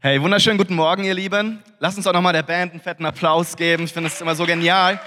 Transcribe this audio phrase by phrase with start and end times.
[0.00, 1.60] Hey, wunderschönen guten Morgen, ihr Lieben.
[1.80, 3.82] Lass uns doch nochmal der Band einen fetten Applaus geben.
[3.82, 5.00] Ich finde es immer so genial,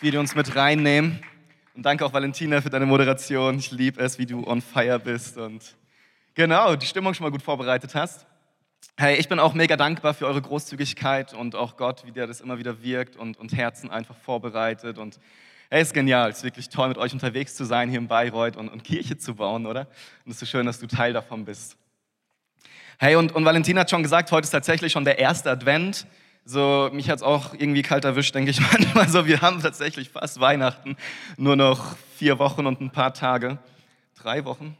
[0.00, 1.20] wie die uns mit reinnehmen.
[1.74, 3.58] Und danke auch Valentina für deine Moderation.
[3.58, 5.74] Ich liebe es, wie du on fire bist und
[6.36, 8.24] genau, die Stimmung schon mal gut vorbereitet hast.
[8.96, 12.40] Hey, ich bin auch mega dankbar für eure Großzügigkeit und auch Gott, wie der das
[12.40, 14.96] immer wieder wirkt und, und Herzen einfach vorbereitet.
[14.96, 15.18] Und
[15.70, 18.56] hey, ist genial, es ist wirklich toll, mit euch unterwegs zu sein hier in Bayreuth
[18.56, 19.88] und, und Kirche zu bauen, oder?
[20.24, 21.76] Und es ist so schön, dass du Teil davon bist.
[22.98, 26.06] Hey, und, und Valentina hat schon gesagt, heute ist tatsächlich schon der erste Advent.
[26.44, 29.26] So, mich hat es auch irgendwie kalt erwischt, denke ich manchmal so.
[29.26, 30.96] Wir haben tatsächlich fast Weihnachten,
[31.36, 33.58] nur noch vier Wochen und ein paar Tage.
[34.14, 34.76] Drei Wochen?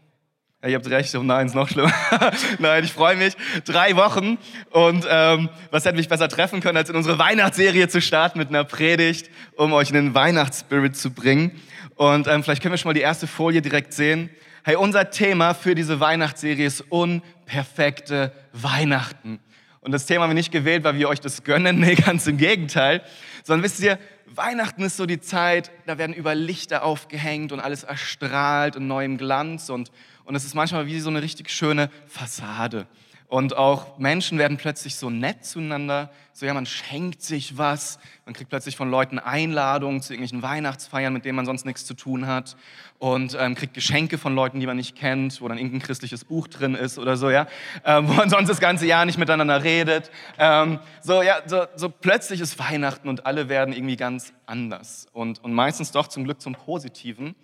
[0.62, 1.92] Ja, ihr habt recht, oh nein, ist noch schlimmer.
[2.59, 3.34] nein, ich freue mich.
[3.66, 4.38] Drei Wochen
[4.70, 8.48] und ähm, was hätte mich besser treffen können, als in unsere Weihnachtsserie zu starten mit
[8.48, 11.61] einer Predigt, um euch in den Weihnachtsspirit zu bringen.
[11.95, 14.30] Und ähm, vielleicht können wir schon mal die erste Folie direkt sehen.
[14.64, 19.41] Hey, unser Thema für diese Weihnachtsserie ist unperfekte Weihnachten.
[19.80, 22.39] Und das Thema haben wir nicht gewählt, weil wir euch das gönnen, nee, ganz im
[22.39, 23.02] Gegenteil.
[23.47, 27.84] Sondern wisst ihr, Weihnachten ist so die Zeit, da werden über Lichter aufgehängt und alles
[27.84, 29.92] erstrahlt in neuem Glanz und,
[30.25, 32.89] und es ist manchmal wie so eine richtig schöne Fassade.
[33.28, 36.10] Und auch Menschen werden plötzlich so nett zueinander.
[36.32, 37.98] So, ja, man schenkt sich was.
[38.24, 41.94] Man kriegt plötzlich von Leuten Einladungen zu irgendwelchen Weihnachtsfeiern, mit denen man sonst nichts zu
[41.94, 42.56] tun hat.
[42.98, 46.46] Und ähm, kriegt Geschenke von Leuten, die man nicht kennt, wo dann irgendein christliches Buch
[46.46, 47.48] drin ist oder so, ja.
[47.84, 50.11] Ähm, wo man sonst das ganze Jahr nicht miteinander redet.
[50.38, 55.08] Ähm, so, ja, so, so plötzlich ist Weihnachten und alle werden irgendwie ganz anders.
[55.12, 57.34] Und, und meistens doch zum Glück zum Positiven.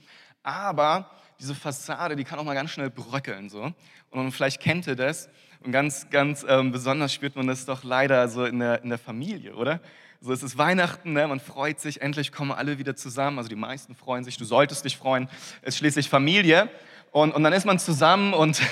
[0.44, 3.48] Aber diese Fassade, die kann auch mal ganz schnell bröckeln.
[3.48, 3.72] So.
[4.10, 5.28] Und vielleicht kennt ihr das.
[5.64, 8.98] Und ganz, ganz ähm, besonders spürt man das doch leider so in der, in der
[8.98, 9.80] Familie, oder?
[10.20, 11.26] So, es ist Weihnachten, ne?
[11.26, 13.38] man freut sich, endlich kommen alle wieder zusammen.
[13.38, 15.28] Also die meisten freuen sich, du solltest dich freuen.
[15.62, 16.68] Es ist schließlich Familie.
[17.12, 18.62] Und, und dann ist man zusammen und,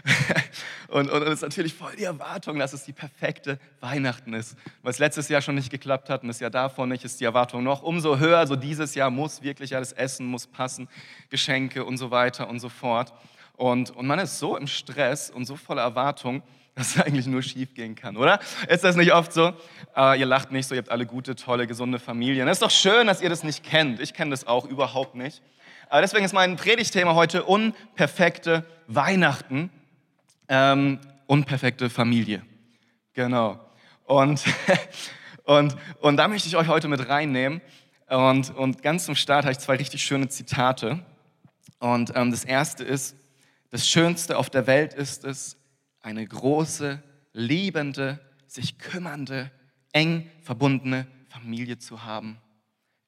[0.88, 4.56] und, und es ist natürlich voll die Erwartung, dass es die perfekte Weihnachten ist.
[4.82, 7.62] Es letztes Jahr schon nicht geklappt hat und das Jahr davor nicht, ist die Erwartung
[7.62, 8.38] noch umso höher.
[8.38, 10.88] Also dieses Jahr muss wirklich alles Essen, muss passen,
[11.28, 13.12] Geschenke und so weiter und so fort.
[13.60, 16.42] Und, und man ist so im Stress und so voller Erwartung,
[16.74, 18.40] dass es eigentlich nur schief gehen kann, oder?
[18.68, 19.48] Ist das nicht oft so?
[19.94, 22.48] Uh, ihr lacht nicht so, ihr habt alle gute, tolle, gesunde Familien.
[22.48, 24.00] Es ist doch schön, dass ihr das nicht kennt.
[24.00, 25.42] Ich kenne das auch überhaupt nicht.
[25.90, 29.68] Aber deswegen ist mein Predigtthema heute unperfekte Weihnachten,
[30.48, 32.42] ähm, unperfekte Familie.
[33.12, 33.60] Genau.
[34.06, 34.42] Und,
[35.44, 37.60] und, und da möchte ich euch heute mit reinnehmen.
[38.08, 41.00] Und, und ganz zum Start habe ich zwei richtig schöne Zitate.
[41.78, 43.19] Und ähm, das erste ist,
[43.70, 45.56] das Schönste auf der Welt ist es,
[46.00, 49.50] eine große, liebende, sich kümmernde,
[49.92, 52.38] eng verbundene Familie zu haben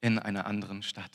[0.00, 1.10] in einer anderen Stadt.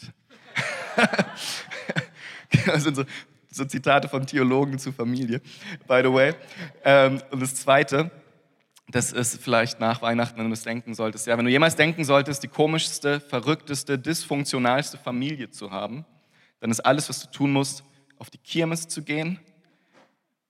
[2.65, 3.05] das sind so,
[3.49, 5.41] so, Zitate von Theologen zu Familie,
[5.87, 6.33] by the way.
[6.83, 8.11] Ähm, und das Zweite,
[8.89, 11.27] das ist vielleicht nach Weihnachten, wenn du das denken solltest.
[11.27, 16.05] Ja, wenn du jemals denken solltest, die komischste, verrückteste, dysfunktionalste Familie zu haben,
[16.59, 17.83] dann ist alles, was du tun musst,
[18.19, 19.39] auf die Kirmes zu gehen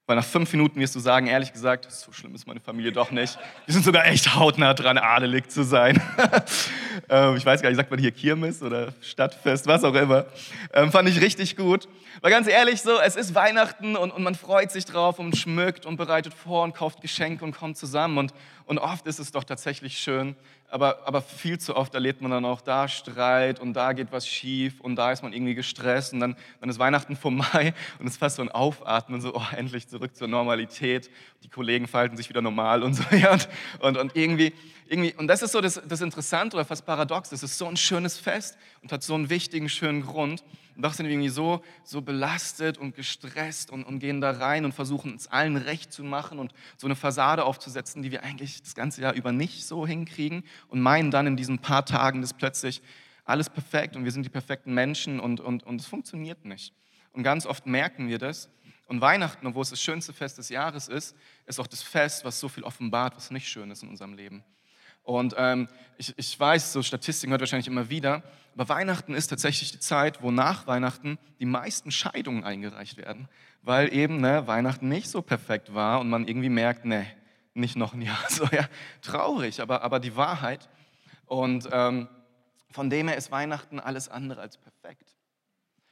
[0.07, 3.11] weil nach fünf Minuten wirst du sagen, ehrlich gesagt, so schlimm ist meine Familie doch
[3.11, 3.37] nicht.
[3.67, 6.01] Die sind sogar echt hautnah dran, adelig zu sein.
[7.09, 10.25] ähm, ich weiß gar nicht, sagt man hier Kirmes oder Stadtfest, was auch immer.
[10.73, 11.89] Ähm, fand ich richtig gut.
[12.21, 15.85] Weil ganz ehrlich, so, es ist Weihnachten und, und man freut sich drauf und schmückt
[15.85, 18.17] und bereitet vor und kauft Geschenke und kommt zusammen.
[18.17, 20.37] Und, und oft ist es doch tatsächlich schön,
[20.69, 24.27] aber, aber viel zu oft erlebt man dann auch da Streit und da geht was
[24.27, 28.13] schief und da ist man irgendwie gestresst und dann, dann ist Weihnachten vorbei und es
[28.13, 31.09] ist fast so ein Aufatmen, so oh, endlich zurück zur Normalität.
[31.43, 33.03] Die Kollegen verhalten sich wieder normal und so.
[33.17, 33.35] Ja,
[33.79, 34.53] und, und, irgendwie,
[34.87, 37.77] irgendwie, und das ist so das, das Interessante oder fast paradox, das ist so ein
[37.77, 40.43] schönes Fest und hat so einen wichtigen, schönen Grund.
[40.77, 44.63] Und doch sind wir irgendwie so, so belastet und gestresst und, und gehen da rein
[44.63, 48.61] und versuchen es allen recht zu machen und so eine Fassade aufzusetzen, die wir eigentlich
[48.61, 52.35] das ganze Jahr über nicht so hinkriegen und meinen dann in diesen paar Tagen, das
[52.35, 52.83] plötzlich
[53.25, 56.75] alles perfekt und wir sind die perfekten Menschen und, und, und es funktioniert nicht.
[57.11, 58.47] Und ganz oft merken wir das.
[58.85, 61.15] Und Weihnachten, wo es das schönste Fest des Jahres ist,
[61.47, 64.43] ist auch das Fest, was so viel offenbart, was nicht schön ist in unserem Leben.
[65.07, 68.23] Und ähm, ich, ich weiß, so Statistiken hört wahrscheinlich immer wieder,
[68.55, 73.29] aber Weihnachten ist tatsächlich die Zeit, wo nach Weihnachten die meisten Scheidungen eingereicht werden,
[73.61, 77.07] weil eben ne, Weihnachten nicht so perfekt war und man irgendwie merkt, ne,
[77.53, 78.19] nicht noch ein Jahr.
[78.29, 78.67] So, ja,
[79.01, 80.67] traurig, aber, aber die Wahrheit.
[81.25, 82.09] Und ähm,
[82.71, 85.15] von dem her ist Weihnachten alles andere als perfekt.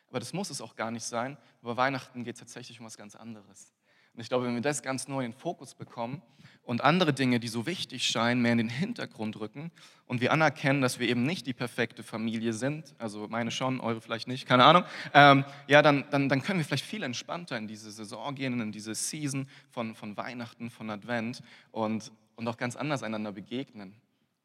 [0.10, 1.38] Aber das muss es auch gar nicht sein.
[1.62, 3.72] Bei Weihnachten geht es tatsächlich um was ganz anderes.
[4.14, 6.22] Und ich glaube, wenn wir das ganz neu in den Fokus bekommen
[6.66, 9.72] und andere Dinge, die so wichtig scheinen, mehr in den Hintergrund rücken
[10.08, 14.02] und wir anerkennen, dass wir eben nicht die perfekte Familie sind, also meine schon, eure
[14.02, 14.84] vielleicht nicht, keine Ahnung,
[15.14, 18.72] ähm, ja, dann, dann, dann können wir vielleicht viel entspannter in diese Saison gehen, in
[18.72, 21.42] diese Season von, von Weihnachten, von Advent
[21.72, 23.96] und, und auch ganz anders einander begegnen.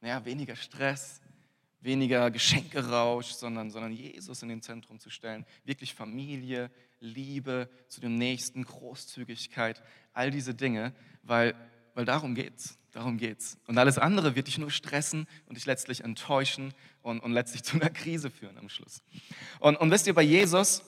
[0.03, 1.21] Ja, weniger Stress,
[1.81, 5.47] weniger Geschenkerausch, sondern, sondern Jesus in den Zentrum zu stellen.
[5.65, 6.71] Wirklich Familie,
[7.01, 9.83] Liebe zu dem Nächsten, Großzügigkeit,
[10.13, 10.93] all diese Dinge,
[11.23, 11.55] weil
[12.01, 12.79] weil darum geht's.
[12.93, 13.59] Darum geht's.
[13.67, 17.77] Und alles andere wird dich nur stressen und dich letztlich enttäuschen und, und letztlich zu
[17.77, 19.03] einer Krise führen am Schluss.
[19.59, 20.83] Und, und wisst ihr, bei Jesus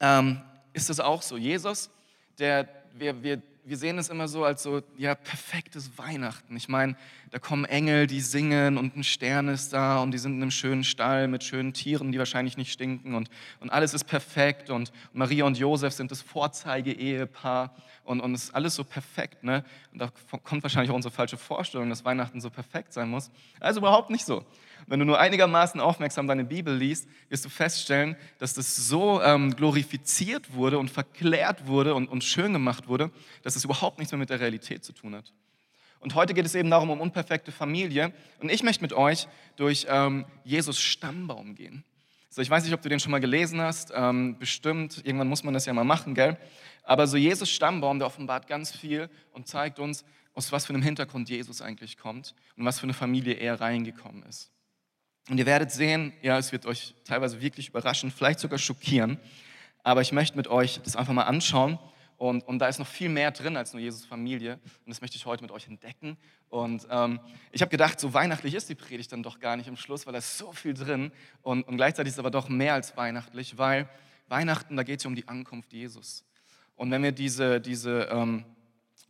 [0.00, 0.40] ähm,
[0.72, 1.36] ist es auch so.
[1.36, 1.90] Jesus,
[2.38, 6.56] der, wir, wir, wir sehen es immer so als so, ja, perfektes Weihnachten.
[6.56, 6.96] Ich meine,
[7.30, 10.50] da kommen Engel, die singen und ein Stern ist da und die sind in einem
[10.50, 13.30] schönen Stall mit schönen Tieren, die wahrscheinlich nicht stinken und,
[13.60, 17.74] und alles ist perfekt und Maria und Josef sind das Vorzeige-Ehepaar
[18.04, 19.44] und, und es ist alles so perfekt.
[19.44, 19.64] Ne?
[19.92, 20.10] Und da
[20.42, 23.30] kommt wahrscheinlich auch unsere falsche Vorstellung, dass Weihnachten so perfekt sein muss.
[23.60, 24.44] Also überhaupt nicht so.
[24.86, 29.54] Wenn du nur einigermaßen aufmerksam deine Bibel liest, wirst du feststellen, dass das so ähm,
[29.54, 33.10] glorifiziert wurde und verklärt wurde und, und schön gemacht wurde,
[33.42, 35.32] dass es überhaupt nichts mehr mit der Realität zu tun hat.
[36.00, 38.12] Und heute geht es eben darum, um unperfekte Familie.
[38.40, 41.84] Und ich möchte mit euch durch ähm, Jesus Stammbaum gehen.
[42.28, 43.92] So, ich weiß nicht, ob du den schon mal gelesen hast.
[43.94, 46.36] Ähm, bestimmt, irgendwann muss man das ja mal machen, gell?
[46.82, 50.82] Aber so Jesus Stammbaum, der offenbart ganz viel und zeigt uns, aus was für einem
[50.82, 54.50] Hintergrund Jesus eigentlich kommt und was für eine Familie er reingekommen ist.
[55.28, 59.18] Und ihr werdet sehen, ja, es wird euch teilweise wirklich überraschen, vielleicht sogar schockieren,
[59.84, 61.78] aber ich möchte mit euch das einfach mal anschauen.
[62.16, 64.54] Und, und da ist noch viel mehr drin als nur Jesus Familie.
[64.54, 66.16] Und das möchte ich heute mit euch entdecken.
[66.50, 67.18] Und ähm,
[67.50, 70.12] ich habe gedacht, so weihnachtlich ist die Predigt dann doch gar nicht im Schluss, weil
[70.12, 71.10] da ist so viel drin.
[71.42, 73.88] Und, und gleichzeitig ist es aber doch mehr als weihnachtlich, weil
[74.28, 76.24] Weihnachten, da geht es ja um die Ankunft Jesus.
[76.76, 78.44] Und wenn wir diese, diese, ähm,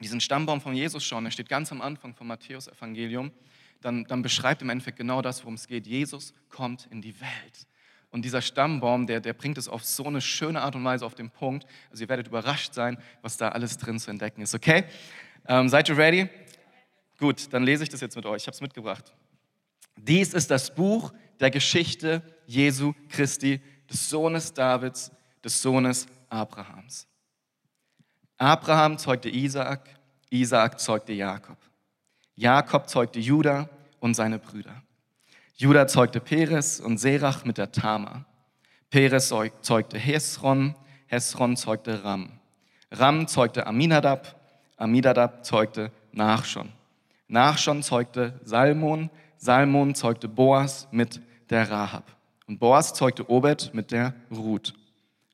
[0.00, 3.30] diesen Stammbaum von Jesus schauen, der steht ganz am Anfang vom Matthäus-Evangelium,
[3.82, 5.86] dann, dann beschreibt im Endeffekt genau das, worum es geht.
[5.86, 7.66] Jesus kommt in die Welt.
[8.10, 11.14] Und dieser Stammbaum, der, der bringt es auf so eine schöne Art und Weise auf
[11.14, 11.66] den Punkt.
[11.90, 14.54] Also ihr werdet überrascht sein, was da alles drin zu entdecken ist.
[14.54, 14.84] Okay?
[15.48, 16.28] Ähm, seid ihr ready?
[17.18, 18.42] Gut, dann lese ich das jetzt mit euch.
[18.42, 19.14] Ich habe es mitgebracht.
[19.96, 25.10] Dies ist das Buch der Geschichte Jesu Christi, des Sohnes Davids,
[25.42, 27.06] des Sohnes Abrahams.
[28.36, 29.88] Abraham zeugte Isaak,
[30.30, 31.58] Isaak zeugte Jakob.
[32.36, 33.68] Jakob zeugte Judah
[34.00, 34.82] und seine Brüder.
[35.56, 38.24] Judah zeugte Peres und Serach mit der Tama.
[38.90, 39.32] Peres
[39.62, 40.74] zeugte Hesron,
[41.06, 42.30] Hesron zeugte Ram.
[42.90, 44.38] Ram zeugte Aminadab,
[44.76, 46.70] Aminadab zeugte Nachschon.
[47.28, 52.04] Nachschon zeugte Salmon, Salmon zeugte Boas mit der Rahab.
[52.46, 54.74] Und Boas zeugte Obed mit der Ruth.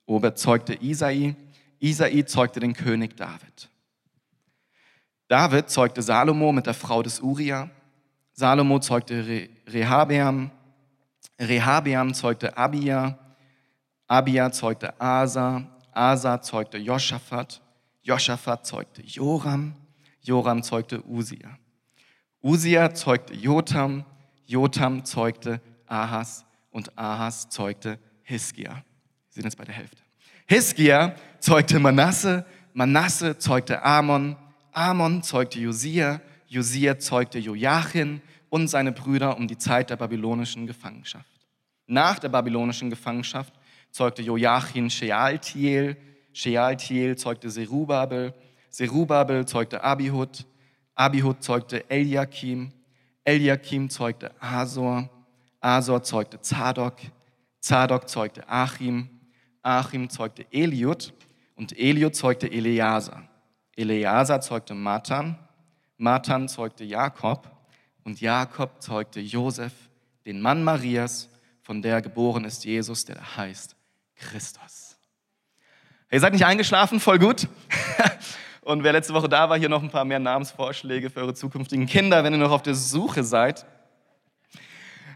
[0.06, 1.34] Obed zeugte Isai,
[1.80, 3.68] Isai zeugte den König David.
[5.28, 7.68] David zeugte Salomo mit der Frau des Uria.
[8.32, 10.50] Salomo zeugte Re Rehabeam.
[11.38, 13.18] Rehabeam zeugte Abia.
[14.06, 15.66] Abia zeugte Asa.
[15.92, 17.60] Asa zeugte Joschafat.
[18.02, 19.74] Joschafat zeugte Joram.
[20.22, 21.58] Joram zeugte Usia.
[22.42, 24.06] Usia zeugte Jotam.
[24.46, 26.46] Jotam zeugte Ahas.
[26.70, 28.70] Und Ahas zeugte Hiskia.
[28.70, 28.82] Wir
[29.28, 30.02] sind jetzt bei der Hälfte.
[30.46, 32.46] Hiskia zeugte Manasse.
[32.72, 34.36] Manasse zeugte Amon.
[34.78, 41.48] Amon zeugte Josia, Josia zeugte Joachim und seine Brüder um die Zeit der babylonischen Gefangenschaft.
[41.88, 43.52] Nach der babylonischen Gefangenschaft
[43.90, 45.96] zeugte Joachim Shealtiel,
[46.32, 48.32] Shealtiel zeugte Serubabel,
[48.70, 50.46] Serubabel zeugte Abihud,
[50.94, 52.70] Abihud zeugte Eliakim,
[53.24, 55.10] Eliakim zeugte Asor,
[55.60, 56.98] Asor zeugte Zadok,
[57.58, 59.08] Zadok zeugte Achim,
[59.60, 61.12] Achim zeugte Eliud
[61.56, 63.27] und Eliud zeugte Eleazar.
[63.78, 65.38] Eleazar zeugte Matan,
[65.98, 67.48] Matan zeugte Jakob
[68.02, 69.72] und Jakob zeugte Josef,
[70.26, 71.28] den Mann Marias,
[71.62, 73.76] von der geboren ist Jesus, der heißt
[74.16, 74.98] Christus.
[76.10, 77.46] Ihr seid nicht eingeschlafen, voll gut.
[78.62, 81.86] Und wer letzte Woche da war, hier noch ein paar mehr Namensvorschläge für eure zukünftigen
[81.86, 83.64] Kinder, wenn ihr noch auf der Suche seid.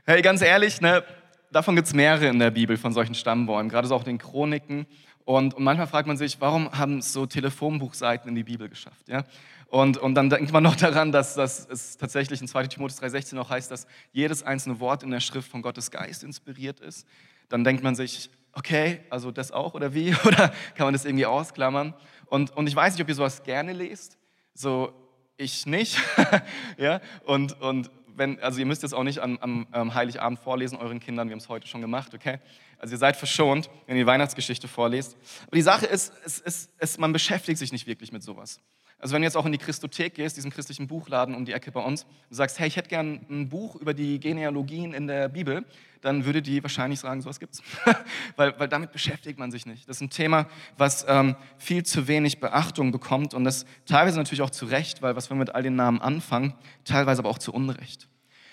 [0.06, 1.02] Hey, ganz ehrlich, ne,
[1.50, 4.86] davon gibt es mehrere in der Bibel von solchen Stammbäumen, gerade so auch den Chroniken.
[5.24, 9.08] Und, und, manchmal fragt man sich, warum haben es so Telefonbuchseiten in die Bibel geschafft?
[9.08, 9.24] Ja?
[9.68, 13.38] Und, und dann denkt man noch daran, dass, dass es tatsächlich in 2 Timotheus 3,16
[13.38, 17.06] auch heißt, dass jedes einzelne Wort in der Schrift von Gottes Geist inspiriert ist.
[17.48, 20.14] Dann denkt man sich, okay, also das auch oder wie?
[20.26, 21.94] Oder kann man das irgendwie ausklammern?
[22.26, 24.18] Und, und ich weiß nicht, ob ihr sowas gerne lest.
[24.54, 24.92] So,
[25.36, 25.98] ich nicht.
[26.76, 27.00] ja?
[27.24, 31.00] Und, und wenn, also ihr müsst es auch nicht am, am, am Heiligabend vorlesen euren
[31.00, 32.38] Kindern, wir haben es heute schon gemacht, okay?
[32.82, 35.16] Also ihr seid verschont, wenn ihr die Weihnachtsgeschichte vorlest.
[35.46, 38.60] Aber die Sache ist, es, es, es, man beschäftigt sich nicht wirklich mit sowas.
[38.98, 41.70] Also wenn du jetzt auch in die Christothek gehst, diesen christlichen Buchladen um die Ecke
[41.70, 45.28] bei uns, und sagst, hey, ich hätte gern ein Buch über die Genealogien in der
[45.28, 45.64] Bibel,
[46.00, 47.62] dann würde die wahrscheinlich sagen, sowas gibt's.
[48.36, 49.88] weil, weil damit beschäftigt man sich nicht.
[49.88, 54.42] Das ist ein Thema, was ähm, viel zu wenig Beachtung bekommt und das teilweise natürlich
[54.42, 57.52] auch zu Recht, weil was wir mit all den Namen anfangen, teilweise aber auch zu
[57.52, 58.08] Unrecht.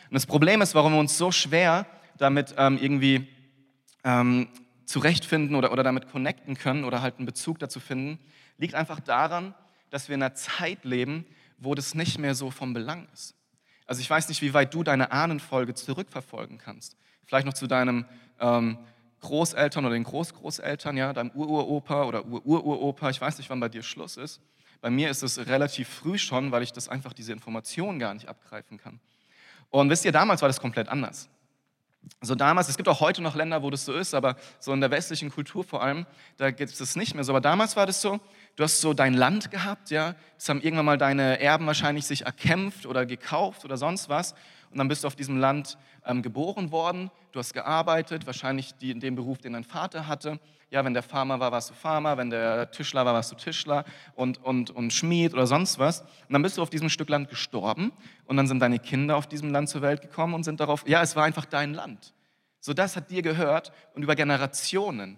[0.09, 3.27] Und das Problem ist, warum wir uns so schwer damit ähm, irgendwie
[4.03, 4.47] ähm,
[4.85, 8.19] zurechtfinden oder, oder damit connecten können oder halt einen Bezug dazu finden,
[8.57, 9.53] liegt einfach daran,
[9.89, 11.25] dass wir in einer Zeit leben,
[11.57, 13.35] wo das nicht mehr so vom Belang ist.
[13.85, 16.95] Also ich weiß nicht, wie weit du deine Ahnenfolge zurückverfolgen kannst.
[17.25, 18.05] Vielleicht noch zu deinem
[18.39, 18.77] ähm,
[19.21, 23.09] Großeltern oder den Großgroßeltern, ja, deinem Ururopa oder Ururopa.
[23.09, 24.41] Ich weiß nicht, wann bei dir Schluss ist.
[24.81, 28.29] Bei mir ist es relativ früh schon, weil ich das einfach diese Information gar nicht
[28.29, 28.99] abgreifen kann.
[29.69, 31.29] Und wisst ihr, damals war das komplett anders.
[32.21, 34.81] So damals, es gibt auch heute noch Länder, wo das so ist, aber so in
[34.81, 36.05] der westlichen Kultur vor allem,
[36.37, 37.31] da gibt es das nicht mehr so.
[37.31, 38.19] Aber damals war das so,
[38.55, 42.25] du hast so dein Land gehabt, ja, das haben irgendwann mal deine Erben wahrscheinlich sich
[42.25, 44.35] erkämpft oder gekauft oder sonst was.
[44.71, 48.91] Und dann bist du auf diesem Land ähm, geboren worden, du hast gearbeitet, wahrscheinlich die,
[48.91, 50.39] in dem Beruf, den dein Vater hatte.
[50.69, 53.85] Ja, wenn der Farmer war, warst du Farmer, wenn der Tischler war, warst du Tischler
[54.13, 56.01] und, und, und Schmied oder sonst was.
[56.01, 57.91] Und dann bist du auf diesem Stück Land gestorben
[58.25, 61.01] und dann sind deine Kinder auf diesem Land zur Welt gekommen und sind darauf, ja,
[61.01, 62.13] es war einfach dein Land.
[62.59, 65.17] So, das hat dir gehört und über Generationen.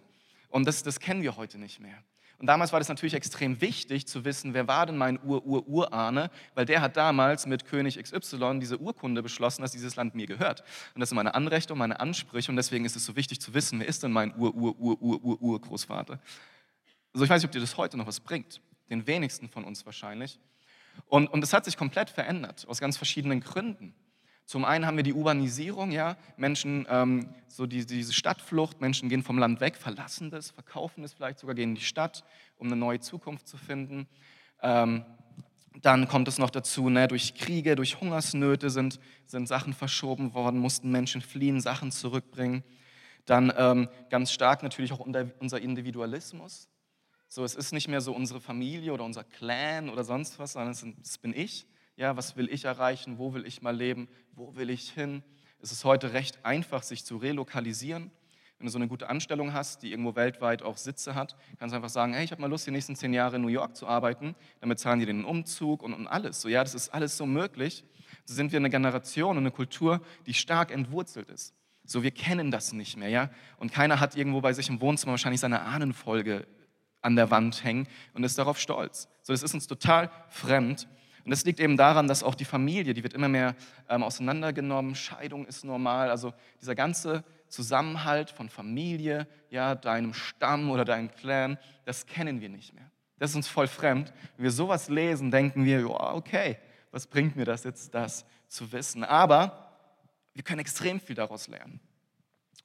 [0.50, 1.98] Und das, das kennen wir heute nicht mehr.
[2.42, 6.66] Und damals war das natürlich extrem wichtig zu wissen, wer war denn mein Ur-Ur-Urahne, weil
[6.66, 10.64] der hat damals mit König XY diese Urkunde beschlossen, dass dieses Land mir gehört.
[10.96, 13.54] Und das sind meine Anrechte und meine Ansprüche und deswegen ist es so wichtig zu
[13.54, 16.20] wissen, wer ist denn mein Ur-Ur-Ur-Ur-Ur-Urgroßvater.
[17.14, 18.60] Also ich weiß nicht, ob dir das heute noch was bringt.
[18.90, 20.40] Den wenigsten von uns wahrscheinlich.
[21.06, 23.94] Und, und das hat sich komplett verändert, aus ganz verschiedenen Gründen.
[24.52, 29.24] Zum einen haben wir die Urbanisierung, ja, Menschen, ähm, so die, diese Stadtflucht, Menschen gehen
[29.24, 32.26] vom Land weg, verlassen das, verkaufen es vielleicht sogar, gehen in die Stadt,
[32.58, 34.10] um eine neue Zukunft zu finden.
[34.62, 35.06] Ähm,
[35.82, 40.60] dann kommt es noch dazu, ne, durch Kriege, durch Hungersnöte sind, sind Sachen verschoben worden,
[40.60, 42.66] mussten Menschen fliehen, Sachen zurückbringen.
[43.24, 46.68] Dann ähm, ganz stark natürlich auch unser Individualismus.
[47.30, 50.72] So, es ist nicht mehr so unsere Familie oder unser Clan oder sonst was, sondern
[51.02, 51.66] es bin ich.
[52.02, 53.20] Ja, was will ich erreichen?
[53.20, 54.08] Wo will ich mal leben?
[54.34, 55.22] Wo will ich hin?
[55.62, 58.10] Es ist heute recht einfach, sich zu relokalisieren.
[58.58, 61.76] Wenn du so eine gute Anstellung hast, die irgendwo weltweit auch Sitze hat, kannst du
[61.76, 63.86] einfach sagen, hey, ich habe mal Lust, die nächsten zehn Jahre in New York zu
[63.86, 64.34] arbeiten.
[64.62, 66.42] Damit zahlen die den Umzug und, und alles.
[66.42, 67.84] So, ja, das ist alles so möglich.
[68.26, 71.54] So sind wir eine Generation und eine Kultur, die stark entwurzelt ist.
[71.86, 73.30] So, wir kennen das nicht mehr, ja.
[73.58, 76.48] Und keiner hat irgendwo bei sich im Wohnzimmer wahrscheinlich seine Ahnenfolge
[77.04, 79.08] an der Wand hängen und ist darauf stolz.
[79.22, 80.88] So, das ist uns total fremd.
[81.24, 83.56] Und das liegt eben daran, dass auch die Familie, die wird immer mehr
[83.90, 90.86] ähm, auseinandergenommen, Scheidung ist normal, also dieser ganze Zusammenhalt von Familie, ja, deinem Stamm oder
[90.86, 92.90] deinem Clan, das kennen wir nicht mehr.
[93.20, 94.12] Das ist uns voll fremd.
[94.36, 96.58] Wenn wir sowas lesen, denken wir, ja, okay,
[96.92, 99.04] was bringt mir das jetzt, das zu wissen?
[99.04, 99.78] Aber
[100.34, 101.80] wir können extrem viel daraus lernen.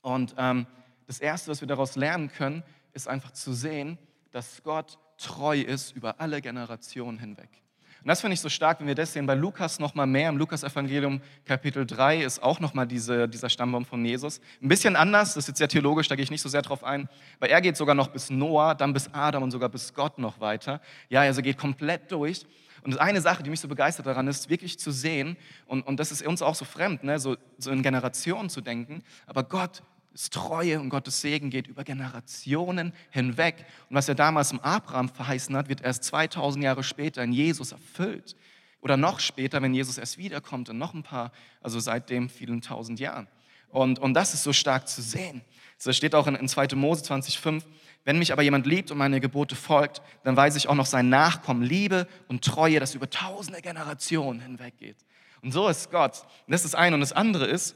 [0.01, 0.67] Und ähm,
[1.07, 3.99] das Erste, was wir daraus lernen können, ist einfach zu sehen,
[4.31, 7.63] dass Gott treu ist über alle Generationen hinweg.
[8.07, 9.27] Und das finde ich so stark, wenn wir das sehen.
[9.27, 13.49] Bei Lukas noch mal mehr, im Lukas-Evangelium Kapitel 3 ist auch noch mal diese, dieser
[13.49, 14.41] Stammbaum von Jesus.
[14.63, 16.85] Ein bisschen anders, das ist jetzt sehr theologisch, da gehe ich nicht so sehr drauf
[16.85, 17.09] ein,
[17.41, 20.39] weil er geht sogar noch bis Noah, dann bis Adam und sogar bis Gott noch
[20.39, 20.81] weiter.
[21.09, 22.47] Ja, also geht komplett durch.
[22.85, 25.37] Und eine Sache, die mich so begeistert daran ist, wirklich zu sehen,
[25.67, 29.03] und, und das ist uns auch so fremd, ne, so, so in Generationen zu denken,
[29.27, 29.83] aber Gott
[30.17, 33.67] Treue und Gottes Segen geht über Generationen hinweg.
[33.89, 37.73] Und was er damals im Abraham verheißen hat, wird erst 2000 Jahre später in Jesus
[37.73, 38.35] erfüllt.
[38.81, 43.01] Oder noch später, wenn Jesus erst wiederkommt, in noch ein paar, also seitdem vielen tausend
[43.01, 43.29] Jahren.
[43.69, 45.43] Und, und das ist so stark zu sehen.
[45.83, 46.69] Das steht auch in, in 2.
[46.77, 47.63] Mose 20,5.
[48.05, 51.09] Wenn mich aber jemand liebt und meine Gebote folgt, dann weiß ich auch noch sein
[51.09, 54.97] Nachkommen Liebe und Treue, das über tausende Generationen hinweggeht.
[55.43, 56.23] Und so ist Gott.
[56.47, 56.95] Und das ist das eine.
[56.95, 57.75] Und das andere ist,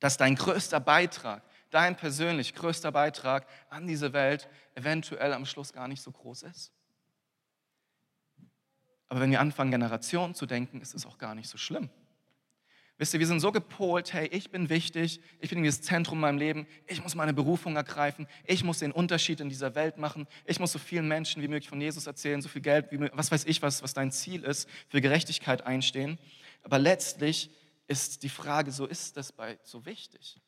[0.00, 5.88] dass dein größter Beitrag dein persönlich größter Beitrag an diese Welt eventuell am Schluss gar
[5.88, 6.72] nicht so groß ist.
[9.08, 11.90] Aber wenn wir anfangen, Generationen zu denken, ist es auch gar nicht so schlimm.
[12.98, 16.22] Wisst ihr, wir sind so gepolt, hey, ich bin wichtig, ich bin das Zentrum in
[16.22, 20.26] meinem Leben, ich muss meine Berufung ergreifen, ich muss den Unterschied in dieser Welt machen,
[20.44, 23.30] ich muss so vielen Menschen wie möglich von Jesus erzählen, so viel Geld, wie, was
[23.30, 26.18] weiß ich, was, was dein Ziel ist, für Gerechtigkeit einstehen.
[26.64, 27.50] Aber letztlich
[27.86, 30.40] ist die Frage, so ist das bei so wichtig?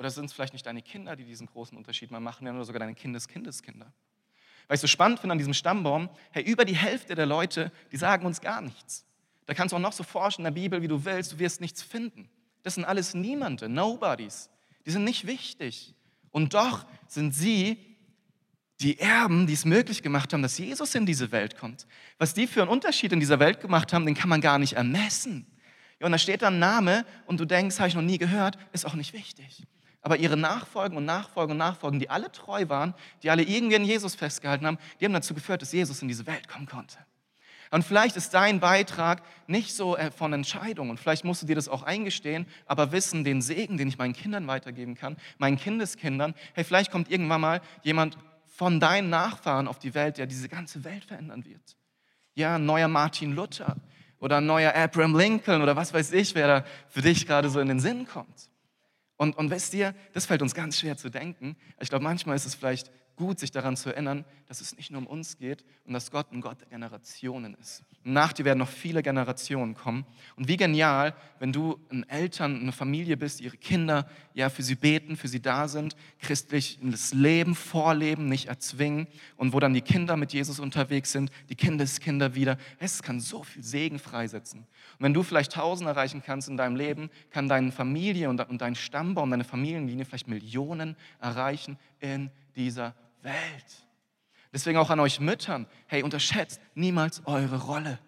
[0.00, 2.64] Oder sind es vielleicht nicht deine Kinder, die diesen großen Unterschied mal machen werden, oder
[2.64, 3.92] sogar deine Kindeskindeskinder?
[4.66, 7.98] Weil ich so spannend finde an diesem Stammbaum, hey, über die Hälfte der Leute, die
[7.98, 9.04] sagen uns gar nichts.
[9.44, 11.60] Da kannst du auch noch so forschen in der Bibel, wie du willst, du wirst
[11.60, 12.30] nichts finden.
[12.62, 14.48] Das sind alles Niemande, Nobodies.
[14.86, 15.94] Die sind nicht wichtig.
[16.30, 17.76] Und doch sind sie
[18.80, 21.86] die Erben, die es möglich gemacht haben, dass Jesus in diese Welt kommt.
[22.16, 24.72] Was die für einen Unterschied in dieser Welt gemacht haben, den kann man gar nicht
[24.72, 25.46] ermessen.
[25.98, 28.86] Ja, und da steht dann Name und du denkst, habe ich noch nie gehört, ist
[28.86, 29.66] auch nicht wichtig.
[30.02, 33.84] Aber ihre Nachfolgen und Nachfolgen und Nachfolgen, die alle treu waren, die alle irgendwie an
[33.84, 36.98] Jesus festgehalten haben, die haben dazu geführt, dass Jesus in diese Welt kommen konnte.
[37.70, 41.54] Und vielleicht ist dein Beitrag nicht so äh, von Entscheidung und vielleicht musst du dir
[41.54, 46.34] das auch eingestehen, aber wissen, den Segen, den ich meinen Kindern weitergeben kann, meinen Kindeskindern,
[46.54, 50.82] hey, vielleicht kommt irgendwann mal jemand von deinen Nachfahren auf die Welt, der diese ganze
[50.82, 51.76] Welt verändern wird.
[52.34, 53.76] Ja, ein neuer Martin Luther
[54.18, 57.60] oder ein neuer Abraham Lincoln oder was weiß ich, wer da für dich gerade so
[57.60, 58.50] in den Sinn kommt.
[59.20, 61.54] Und, und wisst ihr, das fällt uns ganz schwer zu denken.
[61.78, 65.02] Ich glaube, manchmal ist es vielleicht gut, sich daran zu erinnern, dass es nicht nur
[65.02, 67.84] um uns geht und dass Gott ein Gott der Generationen ist.
[68.02, 70.06] Nach dir werden noch viele Generationen kommen.
[70.36, 74.74] Und wie genial, wenn du ein Eltern, eine Familie bist, ihre Kinder ja für sie
[74.74, 79.82] beten, für sie da sind, christlich das Leben vorleben, nicht erzwingen und wo dann die
[79.82, 82.56] Kinder mit Jesus unterwegs sind, die Kindeskinder wieder.
[82.78, 84.60] Es kann so viel Segen freisetzen.
[84.60, 88.74] Und wenn du vielleicht tausend erreichen kannst in deinem Leben, kann deine Familie und dein
[88.74, 93.86] Stammbaum, deine Familienlinie vielleicht Millionen erreichen in dieser Welt.
[94.52, 97.98] Deswegen auch an euch Müttern, hey, unterschätzt niemals eure Rolle.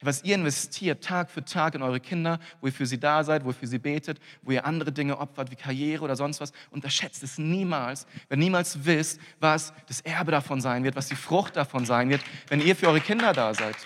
[0.00, 3.44] Was ihr investiert Tag für Tag in eure Kinder, wo ihr für sie da seid,
[3.44, 6.52] wo ihr für sie betet, wo ihr andere Dinge opfert, wie Karriere oder sonst was,
[6.70, 11.56] unterschätzt es niemals, wenn niemals wisst, was das Erbe davon sein wird, was die Frucht
[11.56, 13.76] davon sein wird, wenn ihr für eure Kinder da seid.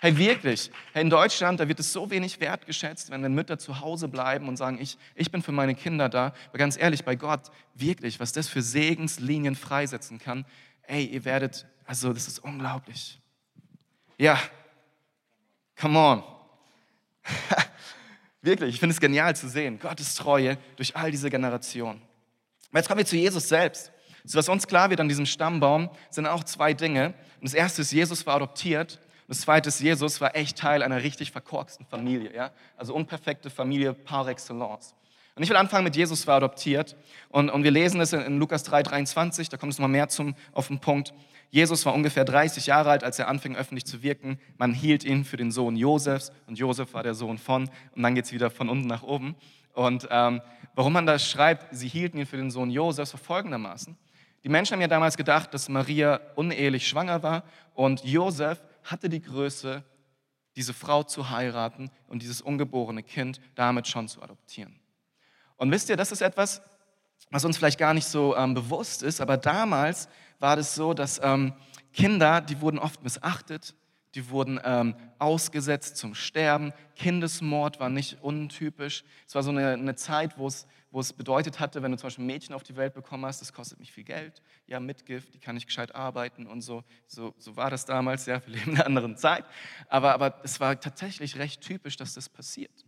[0.00, 0.70] Hey, wirklich.
[0.92, 4.48] Hey, in Deutschland, da wird es so wenig wertgeschätzt, wenn, wenn Mütter zu Hause bleiben
[4.48, 6.32] und sagen, ich, ich bin für meine Kinder da.
[6.48, 10.44] Aber ganz ehrlich, bei Gott, wirklich, was das für Segenslinien freisetzen kann,
[10.82, 13.20] ey, ihr werdet, also das ist unglaublich.
[14.18, 14.38] Ja,
[15.80, 16.22] come on.
[18.42, 22.00] wirklich, ich finde es genial zu sehen, Gottes Treue durch all diese Generationen.
[22.70, 23.92] Aber jetzt kommen wir zu Jesus selbst.
[24.24, 27.14] So, was uns klar wird an diesem Stammbaum, sind auch zwei Dinge.
[27.40, 31.02] Und das erste ist, Jesus war adoptiert das zweite ist, Jesus war echt Teil einer
[31.02, 32.50] richtig verkorksten Familie, ja?
[32.76, 34.94] also unperfekte Familie par excellence.
[35.36, 36.96] Und ich will anfangen mit Jesus war adoptiert.
[37.28, 40.08] Und, und wir lesen es in, in Lukas 3, 23, da kommt es nochmal mehr
[40.08, 41.14] zum, auf den Punkt.
[41.50, 44.40] Jesus war ungefähr 30 Jahre alt, als er anfing öffentlich zu wirken.
[44.56, 47.70] Man hielt ihn für den Sohn Josefs und Josef war der Sohn von.
[47.94, 49.36] Und dann geht es wieder von unten nach oben.
[49.74, 50.40] Und ähm,
[50.74, 53.96] warum man das schreibt, sie hielten ihn für den Sohn Josefs, war folgendermaßen.
[54.42, 59.20] Die Menschen haben ja damals gedacht, dass Maria unehelich schwanger war und Josef hatte die
[59.20, 59.84] Größe,
[60.56, 64.78] diese Frau zu heiraten und dieses ungeborene Kind damit schon zu adoptieren.
[65.56, 66.62] Und wisst ihr, das ist etwas,
[67.30, 71.20] was uns vielleicht gar nicht so ähm, bewusst ist, aber damals war das so, dass
[71.22, 71.52] ähm,
[71.92, 73.74] Kinder, die wurden oft missachtet,
[74.14, 76.72] die wurden ähm, ausgesetzt zum Sterben.
[76.96, 79.04] Kindesmord war nicht untypisch.
[79.26, 82.06] Es war so eine, eine Zeit, wo es wo es bedeutet hatte, wenn du zum
[82.06, 85.34] Beispiel ein Mädchen auf die Welt bekommen hast, das kostet mich viel Geld, ja, Mitgift,
[85.34, 86.82] die kann nicht gescheit arbeiten und so.
[87.06, 89.44] So, so war das damals, ja, wir leben in einer anderen Zeit.
[89.88, 92.86] Aber, aber es war tatsächlich recht typisch, dass das passiert.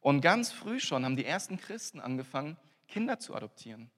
[0.00, 2.56] Und ganz früh schon haben die ersten Christen angefangen,
[2.88, 3.90] Kinder zu adoptieren.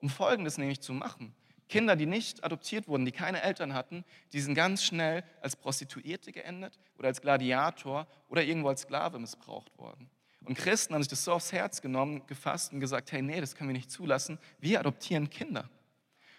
[0.00, 1.34] Um Folgendes nämlich zu machen.
[1.68, 6.30] Kinder, die nicht adoptiert wurden, die keine Eltern hatten, die sind ganz schnell als Prostituierte
[6.30, 10.10] geendet oder als Gladiator oder irgendwo als Sklave missbraucht worden.
[10.44, 13.54] Und Christen haben sich das so aufs Herz genommen, gefasst und gesagt, hey, nee, das
[13.54, 14.38] können wir nicht zulassen.
[14.60, 15.68] Wir adoptieren Kinder.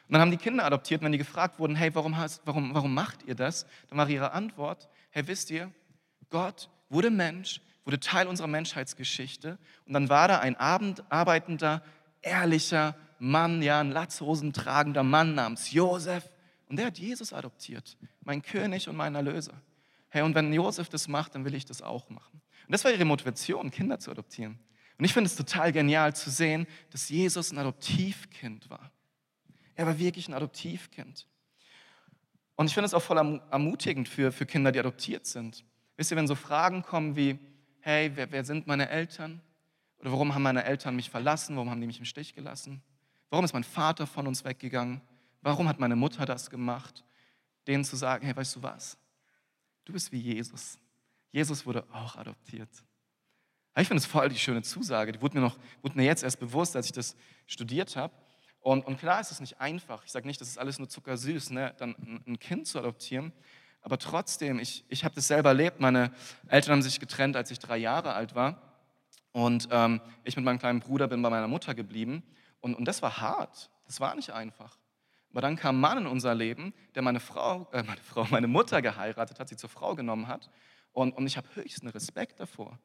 [0.07, 2.93] Und dann haben die Kinder adoptiert, wenn die gefragt wurden, hey, warum, hast, warum, warum
[2.93, 3.65] macht ihr das?
[3.89, 5.71] Dann war ihre Antwort, hey, wisst ihr,
[6.29, 11.81] Gott wurde Mensch, wurde Teil unserer Menschheitsgeschichte und dann war da ein arbeitender,
[12.21, 16.29] ehrlicher Mann, ja, ein Latzhosen tragender Mann namens Josef
[16.69, 19.53] und der hat Jesus adoptiert, mein König und mein Erlöser.
[20.09, 22.41] Hey, und wenn Josef das macht, dann will ich das auch machen.
[22.67, 24.59] Und das war ihre Motivation, Kinder zu adoptieren.
[24.97, 28.91] Und ich finde es total genial zu sehen, dass Jesus ein Adoptivkind war.
[29.75, 31.27] Er war wirklich ein Adoptivkind.
[32.55, 33.17] Und ich finde es auch voll
[33.51, 35.65] ermutigend für, für Kinder, die adoptiert sind.
[35.97, 37.37] Wisst ihr, wenn so Fragen kommen wie,
[37.81, 39.41] hey, wer, wer sind meine Eltern?
[39.99, 41.55] Oder warum haben meine Eltern mich verlassen?
[41.55, 42.81] Warum haben die mich im Stich gelassen?
[43.29, 45.01] Warum ist mein Vater von uns weggegangen?
[45.41, 47.03] Warum hat meine Mutter das gemacht?
[47.67, 48.97] Denen zu sagen, hey, weißt du was?
[49.83, 50.79] Du bist wie Jesus.
[51.35, 52.69] Jesus wurde auch adoptiert.
[53.77, 55.11] Ich finde es voll die schöne Zusage.
[55.11, 58.13] Die wurde mir, noch, wurde mir jetzt erst bewusst, als ich das studiert habe.
[58.61, 60.05] Und, und klar ist es nicht einfach.
[60.05, 61.75] Ich sage nicht, das ist alles nur zuckersüß, ne?
[61.77, 63.33] dann ein Kind zu adoptieren.
[63.81, 65.81] Aber trotzdem, ich, ich habe das selber erlebt.
[65.81, 66.13] Meine
[66.47, 68.61] Eltern haben sich getrennt, als ich drei Jahre alt war.
[69.33, 72.23] Und ähm, ich mit meinem kleinen Bruder bin bei meiner Mutter geblieben.
[72.61, 73.69] Und, und das war hart.
[73.87, 74.79] Das war nicht einfach.
[75.31, 78.47] Aber dann kam ein Mann in unser Leben, der meine Frau, äh, meine Frau, meine
[78.47, 80.49] Mutter geheiratet hat, sie zur Frau genommen hat.
[80.95, 82.79] Und, und ich habe höchsten Respekt davor.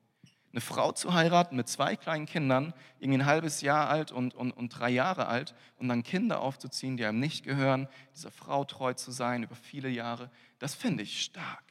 [0.51, 4.51] Eine Frau zu heiraten mit zwei kleinen Kindern, irgendwie ein halbes Jahr alt und, und,
[4.51, 8.95] und drei Jahre alt, und dann Kinder aufzuziehen, die einem nicht gehören, dieser Frau treu
[8.95, 11.63] zu sein über viele Jahre, das finde ich stark.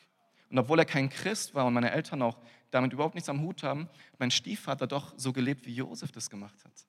[0.49, 2.38] Und obwohl er kein Christ war und meine Eltern auch
[2.71, 6.63] damit überhaupt nichts am Hut haben, mein Stiefvater doch so gelebt, wie Josef das gemacht
[6.63, 6.88] hat.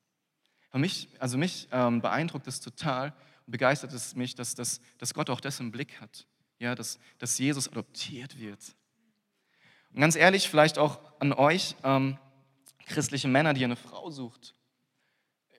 [0.71, 3.13] Und mich, also mich ähm, beeindruckt es total
[3.47, 6.29] und begeistert es mich, dass, dass, dass Gott auch das im Blick hat,
[6.61, 8.77] ja, dass, dass Jesus adoptiert wird.
[9.93, 12.19] Und ganz ehrlich, vielleicht auch an euch, ähm,
[12.87, 14.55] christliche Männer, die eine Frau sucht.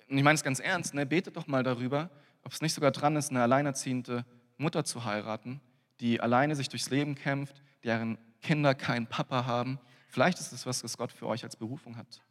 [0.10, 1.06] Und ich meine es ganz ernst, ne?
[1.06, 2.10] betet doch mal darüber,
[2.44, 4.26] ob es nicht sogar dran ist, eine alleinerziehende
[4.58, 5.62] Mutter zu heiraten,
[6.00, 9.80] die alleine sich durchs Leben kämpft, deren Kinder keinen Papa haben.
[10.08, 12.22] Vielleicht ist es was, was Gott für euch als Berufung hat.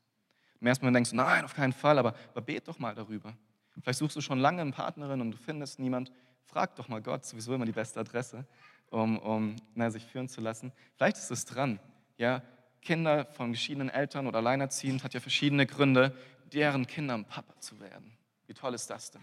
[0.60, 3.34] Im ersten Moment denkst du, nein, auf keinen Fall, aber, aber bet doch mal darüber.
[3.80, 6.12] Vielleicht suchst du schon lange eine Partnerin und du findest niemand.
[6.44, 8.44] Frag doch mal Gott, sowieso immer die beste Adresse,
[8.90, 10.72] um, um na, sich führen zu lassen.
[10.96, 11.80] Vielleicht ist es dran.
[12.18, 12.42] Ja,
[12.82, 16.14] Kinder von geschiedenen Eltern oder alleinerziehend hat ja verschiedene Gründe,
[16.52, 18.16] deren Kindern Papa zu werden.
[18.46, 19.22] Wie toll ist das denn?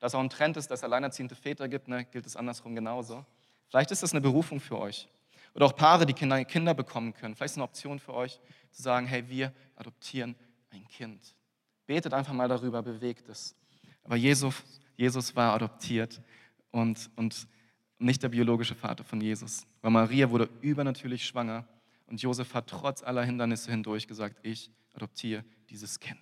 [0.00, 3.24] Dass auch ein Trend ist, dass es alleinerziehende Väter gibt, ne, gilt es andersrum genauso.
[3.68, 5.08] Vielleicht ist das eine Berufung für euch.
[5.54, 7.34] Oder auch Paare, die Kinder, Kinder bekommen können.
[7.34, 8.40] Vielleicht ist es eine Option für euch,
[8.70, 10.34] zu sagen, hey, wir adoptieren
[10.70, 11.34] ein Kind.
[11.86, 13.54] Betet einfach mal darüber, bewegt es.
[14.02, 14.62] Aber Jesus,
[14.96, 16.20] Jesus war adoptiert
[16.70, 17.46] und, und
[17.98, 19.66] nicht der biologische Vater von Jesus.
[19.82, 21.66] Weil Maria wurde übernatürlich schwanger
[22.06, 26.20] und Josef hat trotz aller Hindernisse hindurch gesagt, ich adoptiere dieses Kind.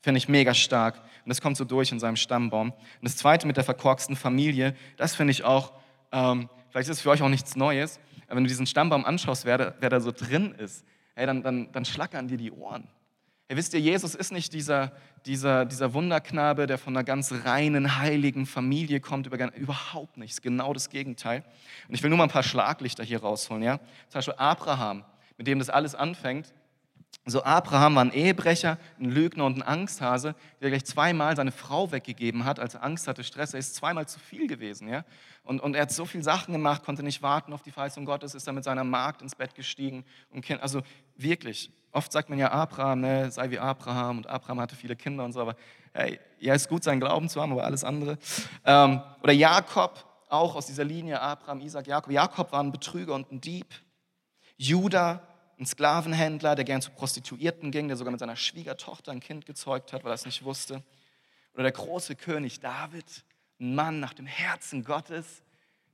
[0.00, 0.96] Finde ich mega stark.
[1.24, 2.70] Und das kommt so durch in seinem Stammbaum.
[2.72, 5.72] Und das Zweite mit der verkorksten Familie, das finde ich auch,
[6.10, 9.44] ähm, vielleicht ist es für euch auch nichts Neues, aber wenn du diesen Stammbaum anschaust,
[9.44, 12.88] wer, wer da so drin ist, hey, dann, dann, dann schlackern dir die Ohren.
[13.48, 14.92] Hey, wisst ihr, Jesus ist nicht dieser,
[15.26, 20.88] dieser, dieser Wunderknabe, der von einer ganz reinen, heiligen Familie kommt, überhaupt nichts, genau das
[20.90, 21.44] Gegenteil.
[21.88, 23.62] Und ich will nur mal ein paar Schlaglichter hier rausholen.
[23.62, 23.78] Ja?
[24.08, 25.04] Zum Beispiel Abraham,
[25.36, 26.54] mit dem das alles anfängt.
[27.24, 31.92] So Abraham war ein Ehebrecher, ein Lügner und ein Angsthase, der gleich zweimal seine Frau
[31.92, 33.54] weggegeben hat, als er Angst hatte, Stress.
[33.54, 34.88] Er ist zweimal zu viel gewesen.
[34.88, 35.04] Ja?
[35.44, 38.34] Und, und er hat so viele Sachen gemacht, konnte nicht warten auf die Verheißung Gottes,
[38.34, 40.04] ist dann mit seiner Magd ins Bett gestiegen.
[40.30, 40.82] Und kind, also
[41.14, 45.24] wirklich, oft sagt man ja Abraham, ne, sei wie Abraham und Abraham hatte viele Kinder
[45.24, 45.54] und so, aber
[45.92, 48.18] hey, ja, ist gut, seinen Glauben zu haben, aber alles andere.
[48.64, 52.10] Ähm, oder Jakob, auch aus dieser Linie Abraham, Isaac, Jakob.
[52.10, 53.66] Jakob war ein Betrüger und ein Dieb.
[54.56, 55.20] Judah,
[55.62, 59.92] ein Sklavenhändler, der gern zu Prostituierten ging, der sogar mit seiner Schwiegertochter ein Kind gezeugt
[59.92, 60.82] hat, weil er es nicht wusste.
[61.54, 63.24] Oder der große König David,
[63.60, 65.42] ein Mann nach dem Herzen Gottes,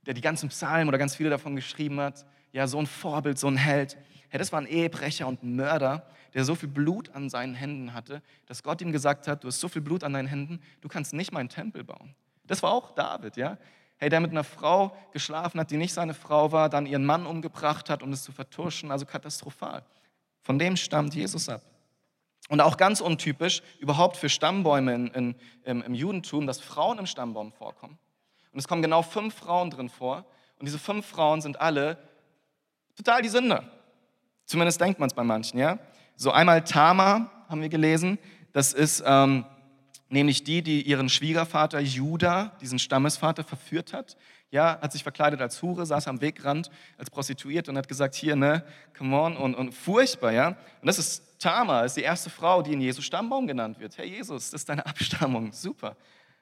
[0.05, 2.25] der die ganzen Psalmen oder ganz viele davon geschrieben hat.
[2.51, 3.97] Ja, so ein Vorbild, so ein Held.
[4.29, 7.93] Hey, das war ein Ehebrecher und ein Mörder, der so viel Blut an seinen Händen
[7.93, 10.87] hatte, dass Gott ihm gesagt hat, du hast so viel Blut an deinen Händen, du
[10.87, 12.15] kannst nicht meinen Tempel bauen.
[12.45, 13.57] Das war auch David, ja
[13.99, 17.25] hey, der mit einer Frau geschlafen hat, die nicht seine Frau war, dann ihren Mann
[17.25, 19.83] umgebracht hat, um es zu vertuschen, also katastrophal.
[20.41, 21.61] Von dem stammt Jesus ab.
[22.47, 27.05] Und auch ganz untypisch überhaupt für Stammbäume in, in, im, im Judentum, dass Frauen im
[27.05, 27.99] Stammbaum vorkommen.
[28.51, 30.25] Und es kommen genau fünf Frauen drin vor.
[30.57, 31.97] Und diese fünf Frauen sind alle
[32.95, 33.63] total die Sünder.
[34.45, 35.77] Zumindest denkt man es bei manchen, ja.
[36.15, 38.17] So einmal Tama haben wir gelesen.
[38.51, 39.45] Das ist ähm,
[40.09, 44.17] nämlich die, die ihren Schwiegervater Judah, diesen Stammesvater, verführt hat.
[44.51, 48.35] Ja, hat sich verkleidet als Hure, saß am Wegrand als Prostituierte und hat gesagt, hier,
[48.35, 48.65] ne,
[48.97, 50.47] come on, und, und furchtbar, ja.
[50.47, 53.97] Und das ist Tama, ist die erste Frau, die in Jesus Stammbaum genannt wird.
[53.99, 55.95] Herr Jesus, das ist deine Abstammung, super.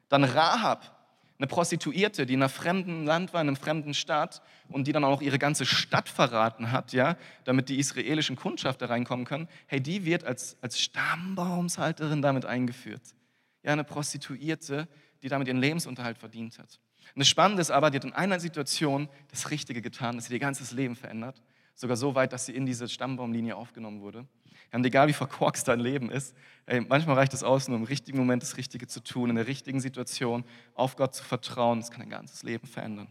[0.08, 0.96] Dann Rahab,
[1.38, 5.04] eine Prostituierte, die in einem fremden Land war, in einem fremden Staat und die dann
[5.04, 9.50] auch ihre ganze Stadt verraten hat, ja, damit die israelischen Kundschafter reinkommen können.
[9.68, 13.17] Hey, die wird als, als Stammbaumshalterin damit eingeführt
[13.64, 14.88] ja, eine Prostituierte,
[15.22, 16.80] die damit ihren Lebensunterhalt verdient hat.
[17.16, 20.34] Und das Spannende ist aber, die hat in einer Situation das Richtige getan, dass sie
[20.34, 21.42] ihr ganzes Leben verändert.
[21.76, 24.28] Sogar so weit, dass sie in diese Stammbaumlinie aufgenommen wurde.
[24.72, 28.18] Und egal wie verkorkst dein Leben ist, ey, manchmal reicht es aus, nur im richtigen
[28.18, 30.44] Moment das Richtige zu tun, in der richtigen Situation
[30.74, 31.80] auf Gott zu vertrauen.
[31.80, 33.08] Das kann dein ganzes Leben verändern.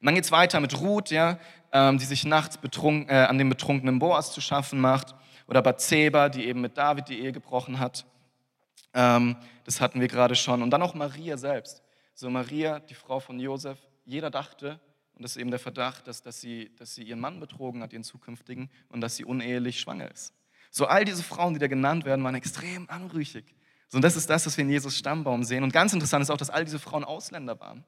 [0.00, 1.38] Und dann geht es weiter mit Ruth, ja,
[1.72, 5.14] ähm, die sich nachts betrunken, äh, an dem betrunkenen Boas zu schaffen macht.
[5.46, 8.04] Oder Bathseba, die eben mit David die Ehe gebrochen hat.
[8.94, 10.62] Ähm, das hatten wir gerade schon.
[10.62, 11.82] Und dann auch Maria selbst.
[12.14, 13.78] So Maria, die Frau von Josef.
[14.04, 14.80] Jeder dachte,
[15.14, 17.92] und das ist eben der Verdacht, dass, dass, sie, dass sie ihren Mann betrogen hat,
[17.92, 20.32] ihren zukünftigen, und dass sie unehelich schwanger ist.
[20.70, 23.54] So all diese Frauen, die da genannt werden, waren extrem anrüchig.
[23.88, 25.64] So, und das ist das, was wir in Jesus Stammbaum sehen.
[25.64, 27.84] Und ganz interessant ist auch, dass all diese Frauen Ausländer waren.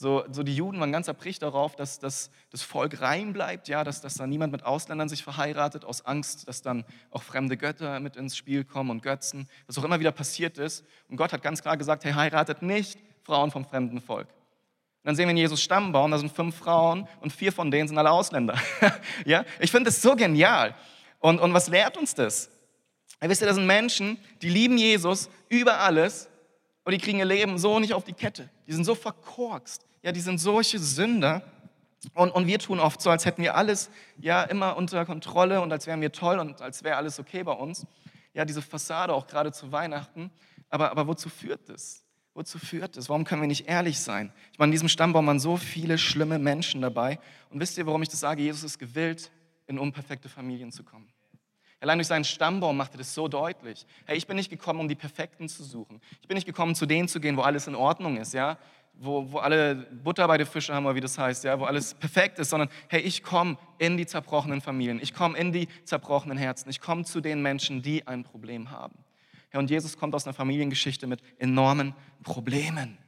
[0.00, 3.84] So, so die Juden waren ganz erbricht darauf, dass, dass das Volk rein bleibt, ja,
[3.84, 8.00] dass, dass da niemand mit Ausländern sich verheiratet, aus Angst, dass dann auch fremde Götter
[8.00, 10.86] mit ins Spiel kommen und Götzen, was auch immer wieder passiert ist.
[11.10, 14.26] Und Gott hat ganz klar gesagt, hey, heiratet nicht Frauen vom fremden Volk.
[14.28, 17.86] Und dann sehen wir in Jesus Stammbaum, da sind fünf Frauen und vier von denen
[17.86, 18.58] sind alle Ausländer.
[19.26, 19.44] ja?
[19.58, 20.74] Ich finde das so genial.
[21.18, 22.48] Und, und was lehrt uns das?
[23.20, 26.30] Ja, wisst ihr, das sind Menschen, die lieben Jesus über alles
[26.84, 28.48] und die kriegen ihr Leben so nicht auf die Kette.
[28.66, 29.89] Die sind so verkorkst.
[30.02, 31.42] Ja, die sind solche Sünder.
[32.14, 35.70] Und, und wir tun oft so, als hätten wir alles ja immer unter Kontrolle und
[35.70, 37.86] als wären wir toll und als wäre alles okay bei uns.
[38.32, 40.30] Ja, diese Fassade auch gerade zu Weihnachten.
[40.70, 42.04] Aber, aber wozu führt das?
[42.32, 43.08] Wozu führt das?
[43.08, 44.32] Warum können wir nicht ehrlich sein?
[44.52, 47.18] Ich meine, in diesem Stammbaum waren so viele schlimme Menschen dabei.
[47.50, 48.42] Und wisst ihr, warum ich das sage?
[48.42, 49.30] Jesus ist gewillt,
[49.66, 51.12] in unperfekte Familien zu kommen.
[51.80, 53.86] Allein durch seinen Stammbaum macht er das so deutlich.
[54.04, 56.00] Hey, ich bin nicht gekommen, um die Perfekten zu suchen.
[56.20, 58.58] Ich bin nicht gekommen, zu denen zu gehen, wo alles in Ordnung ist, ja?
[59.02, 61.58] Wo, wo alle Butter bei den Fischen haben, wie das heißt, ja?
[61.58, 65.00] Wo alles perfekt ist, sondern hey, ich komme in die zerbrochenen Familien.
[65.00, 66.68] Ich komme in die zerbrochenen Herzen.
[66.68, 68.98] Ich komme zu den Menschen, die ein Problem haben.
[69.54, 72.98] Ja, und Jesus kommt aus einer Familiengeschichte mit enormen Problemen.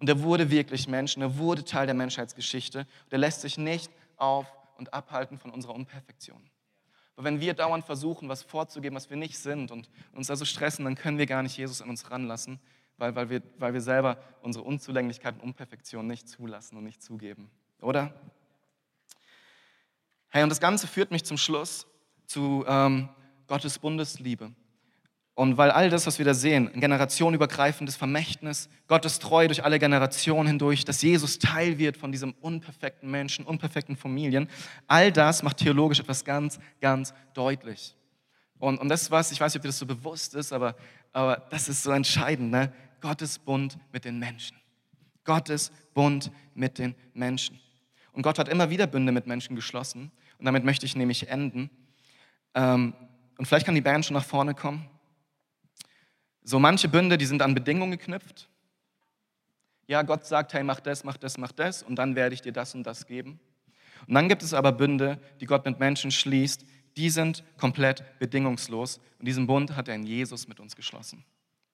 [0.00, 2.80] Und er wurde wirklich Mensch, und er wurde Teil der Menschheitsgeschichte.
[2.80, 4.46] Und er lässt sich nicht auf
[4.76, 6.42] und abhalten von unserer Unperfektion.
[7.14, 10.84] Aber wenn wir dauernd versuchen, was vorzugeben, was wir nicht sind und uns also stressen,
[10.84, 12.58] dann können wir gar nicht Jesus an uns ranlassen,
[12.96, 17.50] weil, weil, wir, weil wir selber unsere Unzulänglichkeit und Unperfektion nicht zulassen und nicht zugeben.
[17.80, 18.14] Oder?
[20.28, 21.86] Hey, und das Ganze führt mich zum Schluss
[22.26, 23.08] zu ähm,
[23.46, 24.52] Gottes Bundesliebe.
[25.36, 29.80] Und weil all das, was wir da sehen, ein generationenübergreifendes Vermächtnis, Gottes Treue durch alle
[29.80, 34.48] Generationen hindurch, dass Jesus Teil wird von diesem unperfekten Menschen, unperfekten Familien,
[34.86, 37.96] all das macht theologisch etwas ganz, ganz deutlich.
[38.64, 40.74] Und, und das ist was, ich weiß nicht, ob dir das so bewusst ist, aber,
[41.12, 42.72] aber das ist so entscheidend, ne?
[43.02, 44.56] Gottes Bund mit den Menschen.
[45.24, 47.60] Gottes Bund mit den Menschen.
[48.12, 50.10] Und Gott hat immer wieder Bünde mit Menschen geschlossen.
[50.38, 51.68] Und damit möchte ich nämlich enden.
[52.54, 52.94] Ähm,
[53.36, 54.88] und vielleicht kann die Band schon nach vorne kommen.
[56.42, 58.48] So manche Bünde, die sind an Bedingungen geknüpft.
[59.88, 62.52] Ja, Gott sagt, hey, mach das, mach das, mach das und dann werde ich dir
[62.52, 63.40] das und das geben.
[64.06, 66.64] Und dann gibt es aber Bünde, die Gott mit Menschen schließt,
[66.96, 69.00] die sind komplett bedingungslos.
[69.18, 71.24] Und diesen Bund hat er in Jesus mit uns geschlossen.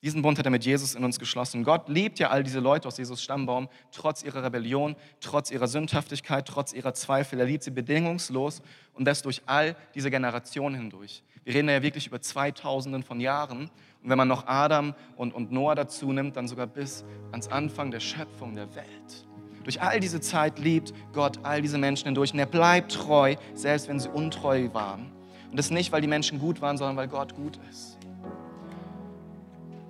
[0.03, 1.63] Diesen Bund hat er mit Jesus in uns geschlossen.
[1.63, 6.47] Gott liebt ja all diese Leute aus Jesus Stammbaum, trotz ihrer Rebellion, trotz ihrer Sündhaftigkeit,
[6.47, 7.39] trotz ihrer Zweifel.
[7.39, 11.23] Er liebt sie bedingungslos und das durch all diese Generationen hindurch.
[11.43, 13.69] Wir reden ja wirklich über 2000 von Jahren.
[14.01, 17.91] Und wenn man noch Adam und, und Noah dazu nimmt, dann sogar bis ans Anfang
[17.91, 19.27] der Schöpfung der Welt.
[19.63, 23.87] Durch all diese Zeit liebt Gott all diese Menschen hindurch und er bleibt treu, selbst
[23.87, 25.11] wenn sie untreu waren.
[25.49, 27.97] Und das nicht, weil die Menschen gut waren, sondern weil Gott gut ist.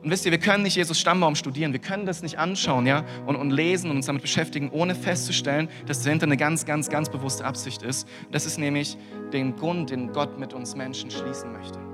[0.04, 3.06] Und wisst ihr, wir können nicht Jesus Stammbaum studieren, wir können das nicht anschauen ja,
[3.28, 7.10] und, und lesen und uns damit beschäftigen, ohne festzustellen, dass dahinter eine ganz, ganz, ganz
[7.10, 8.08] bewusste Absicht ist.
[8.32, 8.98] Das ist nämlich
[9.32, 11.91] den Grund, den Gott mit uns Menschen schließen möchte.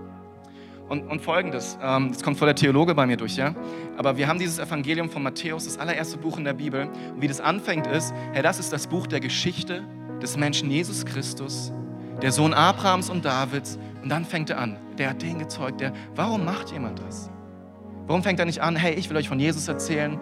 [0.90, 3.54] Und, und folgendes, ähm, das kommt vor der Theologe bei mir durch, ja.
[3.98, 6.88] Aber wir haben dieses Evangelium von Matthäus, das allererste Buch in der Bibel.
[7.14, 9.84] Und wie das anfängt ist, Herr, das ist das Buch der Geschichte
[10.22, 11.74] des Menschen Jesus Christus,
[12.22, 13.78] der Sohn Abrahams und Davids.
[14.02, 17.30] Und dann fängt er an, der hat den gezeugt, der, warum macht jemand das?
[18.06, 20.18] Warum fängt er nicht an, hey, ich will euch von Jesus erzählen,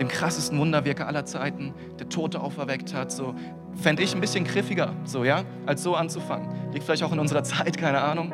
[0.00, 3.34] dem krassesten Wunderwirker aller Zeiten, der Tote auferweckt hat, so
[3.74, 6.48] fände ich ein bisschen griffiger, so ja, als so anzufangen.
[6.72, 8.32] Liegt vielleicht auch in unserer Zeit, keine Ahnung.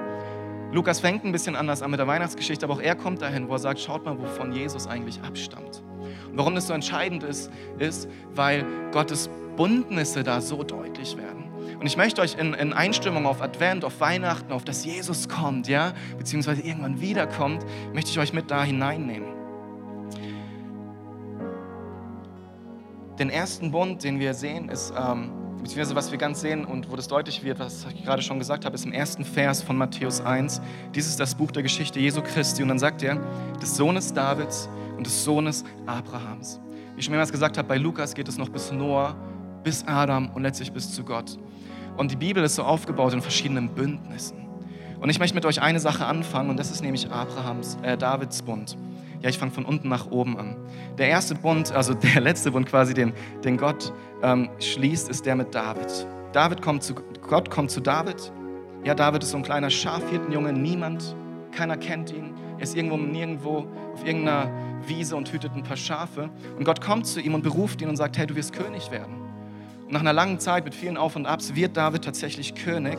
[0.70, 3.54] Lukas fängt ein bisschen anders an mit der Weihnachtsgeschichte, aber auch er kommt dahin, wo
[3.54, 5.82] er sagt, schaut mal, wovon Jesus eigentlich abstammt.
[6.30, 11.44] Und warum das so entscheidend ist, ist, weil Gottes Bundnisse da so deutlich werden.
[11.80, 15.68] Und ich möchte euch in, in, Einstimmung auf Advent, auf Weihnachten, auf das Jesus kommt,
[15.68, 19.28] ja, beziehungsweise irgendwann wiederkommt, möchte ich euch mit da hineinnehmen.
[23.18, 25.32] Den ersten Bund, den wir sehen, ist, ähm,
[25.68, 28.64] beziehungsweise was wir ganz sehen und wo das deutlich wird, was ich gerade schon gesagt
[28.64, 30.62] habe, ist im ersten Vers von Matthäus 1.
[30.94, 32.62] Dies ist das Buch der Geschichte Jesu Christi.
[32.62, 33.20] Und dann sagt er,
[33.60, 36.58] des Sohnes Davids und des Sohnes Abrahams.
[36.94, 39.14] Wie ich schon mehrmals gesagt habe, bei Lukas geht es noch bis Noah,
[39.62, 41.38] bis Adam und letztlich bis zu Gott.
[41.98, 44.38] Und die Bibel ist so aufgebaut in verschiedenen Bündnissen.
[45.00, 48.40] Und ich möchte mit euch eine Sache anfangen, und das ist nämlich Abrahams, äh, Davids
[48.40, 48.78] Bund.
[49.20, 50.56] Ja, ich fange von unten nach oben an.
[50.96, 53.12] Der erste Bund, also der letzte Bund quasi, den,
[53.44, 56.06] den Gott ähm, schließt, ist der mit David.
[56.32, 56.94] David kommt zu,
[57.26, 58.32] Gott kommt zu David.
[58.84, 61.16] Ja, David ist so ein kleiner Schafhirtenjunge, niemand,
[61.52, 62.34] keiner kennt ihn.
[62.58, 64.50] Er ist irgendwo nirgendwo auf irgendeiner
[64.86, 66.30] Wiese und hütet ein paar Schafe.
[66.56, 69.14] Und Gott kommt zu ihm und beruft ihn und sagt, hey, du wirst König werden.
[69.86, 72.98] Und nach einer langen Zeit mit vielen Auf und Abs wird David tatsächlich König.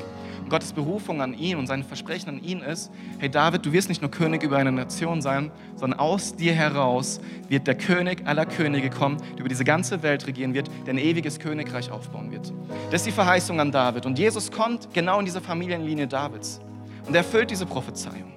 [0.49, 4.01] Gottes Berufung an ihn und sein Versprechen an ihn ist, hey David, du wirst nicht
[4.01, 8.89] nur König über eine Nation sein, sondern aus dir heraus wird der König aller Könige
[8.89, 12.51] kommen, der über diese ganze Welt regieren wird, der ein ewiges Königreich aufbauen wird.
[12.91, 14.05] Das ist die Verheißung an David.
[14.05, 16.59] Und Jesus kommt genau in diese Familienlinie Davids.
[17.05, 18.33] Und er erfüllt diese Prophezeiung.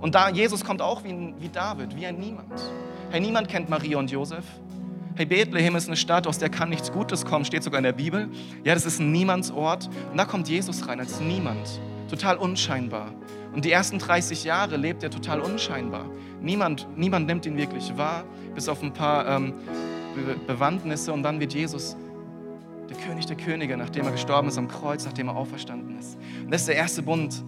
[0.00, 2.60] Und da Jesus kommt auch wie, wie David, wie ein Niemand.
[3.10, 4.44] Hey, niemand kennt Maria und Josef.
[5.18, 7.92] Hey, Bethlehem ist eine Stadt, aus der kann nichts Gutes kommen, steht sogar in der
[7.92, 8.28] Bibel.
[8.64, 9.88] Ja, das ist ein Niemandsort.
[10.10, 11.80] Und da kommt Jesus rein als Niemand.
[12.10, 13.14] total unscheinbar.
[13.54, 16.04] Und die ersten 30 Jahre lebt er total unscheinbar.
[16.42, 18.24] Niemand, niemand nimmt ihn wirklich wahr,
[18.54, 19.54] bis auf ein paar ähm,
[20.14, 21.14] Be Bewandtnisse.
[21.14, 21.96] Und dann wird Jesus
[22.90, 26.18] der König der Könige, nachdem er gestorben ist am Kreuz, nachdem er auferstanden ist.
[26.44, 27.42] Und das ist der erste Bund,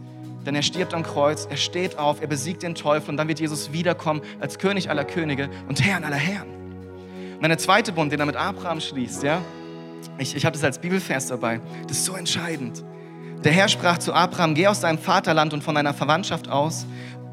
[0.47, 3.41] denn er stirbt am Kreuz, er steht auf, er besiegt den Teufel und dann wird
[3.41, 6.58] Jesus wiederkommen als König aller Könige und Herrn aller Herren.
[7.39, 9.41] Und dann der zweite Bund, den er mit Abraham schließt, ja,
[10.19, 12.83] ich, ich habe das als Bibelvers dabei, das ist so entscheidend.
[13.45, 16.85] Der Herr sprach zu Abraham, geh aus deinem Vaterland und von deiner Verwandtschaft aus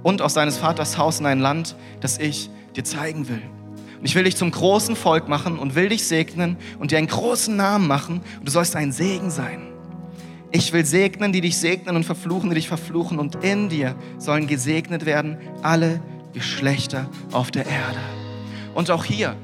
[0.04, 3.42] und aus deines Vaters Haus in ein Land, das ich dir zeigen will.
[3.98, 7.08] Und ich will dich zum großen Volk machen und will dich segnen und dir einen
[7.08, 9.74] großen Namen machen und du sollst ein Segen sein.
[10.52, 14.46] Ich will segnen, die dich segnen und verfluchen, die dich verfluchen und in dir sollen
[14.46, 16.00] gesegnet werden alle
[16.34, 17.98] Geschlechter auf der Erde.
[18.76, 19.36] Und auch hier,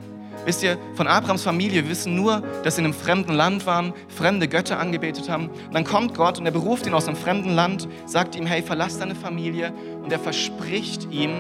[0.46, 4.48] wisst ihr, von Abrahams Familie, wissen nur, dass sie in einem fremden Land waren, fremde
[4.48, 5.50] Götter angebetet haben.
[5.50, 8.62] Und dann kommt Gott und er beruft ihn aus einem fremden Land, sagt ihm, hey,
[8.62, 9.74] verlass deine Familie
[10.04, 11.32] und er verspricht ihm,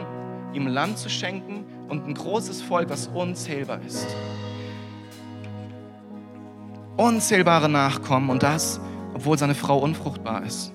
[0.54, 4.08] ihm Land zu schenken und ein großes Volk, was unzählbar ist.
[6.98, 8.80] Unzählbare Nachkommen und das,
[9.14, 10.74] obwohl seine Frau unfruchtbar ist.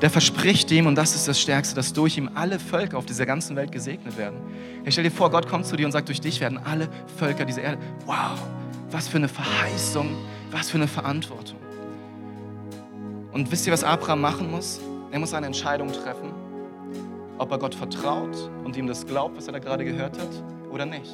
[0.00, 3.26] Der verspricht ihm, und das ist das Stärkste, dass durch ihm alle Völker auf dieser
[3.26, 4.36] ganzen Welt gesegnet werden.
[4.84, 7.44] Ich stell dir vor, Gott kommt zu dir und sagt, durch dich werden alle Völker
[7.44, 7.78] dieser Erde.
[8.06, 8.38] Wow,
[8.90, 10.16] was für eine Verheißung,
[10.50, 11.58] was für eine Verantwortung.
[13.32, 14.80] Und wisst ihr, was Abraham machen muss?
[15.10, 16.42] Er muss eine Entscheidung treffen
[17.42, 20.30] ob er Gott vertraut und ihm das glaubt, was er da gerade gehört hat,
[20.70, 21.12] oder nicht.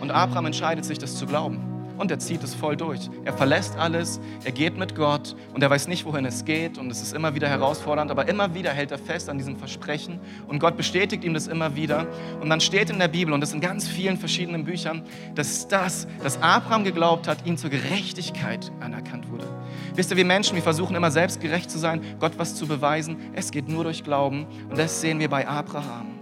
[0.00, 1.67] Und Abraham entscheidet sich, das zu glauben.
[1.98, 3.10] Und er zieht es voll durch.
[3.24, 6.78] Er verlässt alles, er geht mit Gott und er weiß nicht, wohin es geht.
[6.78, 10.20] Und es ist immer wieder herausfordernd, aber immer wieder hält er fest an diesem Versprechen.
[10.46, 12.06] Und Gott bestätigt ihm das immer wieder.
[12.40, 15.02] Und dann steht in der Bibel, und das in ganz vielen verschiedenen Büchern,
[15.34, 19.46] dass das, dass Abraham geglaubt hat, ihm zur Gerechtigkeit anerkannt wurde.
[19.94, 23.16] Wisst ihr, wir Menschen, wir versuchen immer selbst gerecht zu sein, Gott was zu beweisen.
[23.34, 24.46] Es geht nur durch Glauben.
[24.70, 26.18] Und das sehen wir bei Abraham.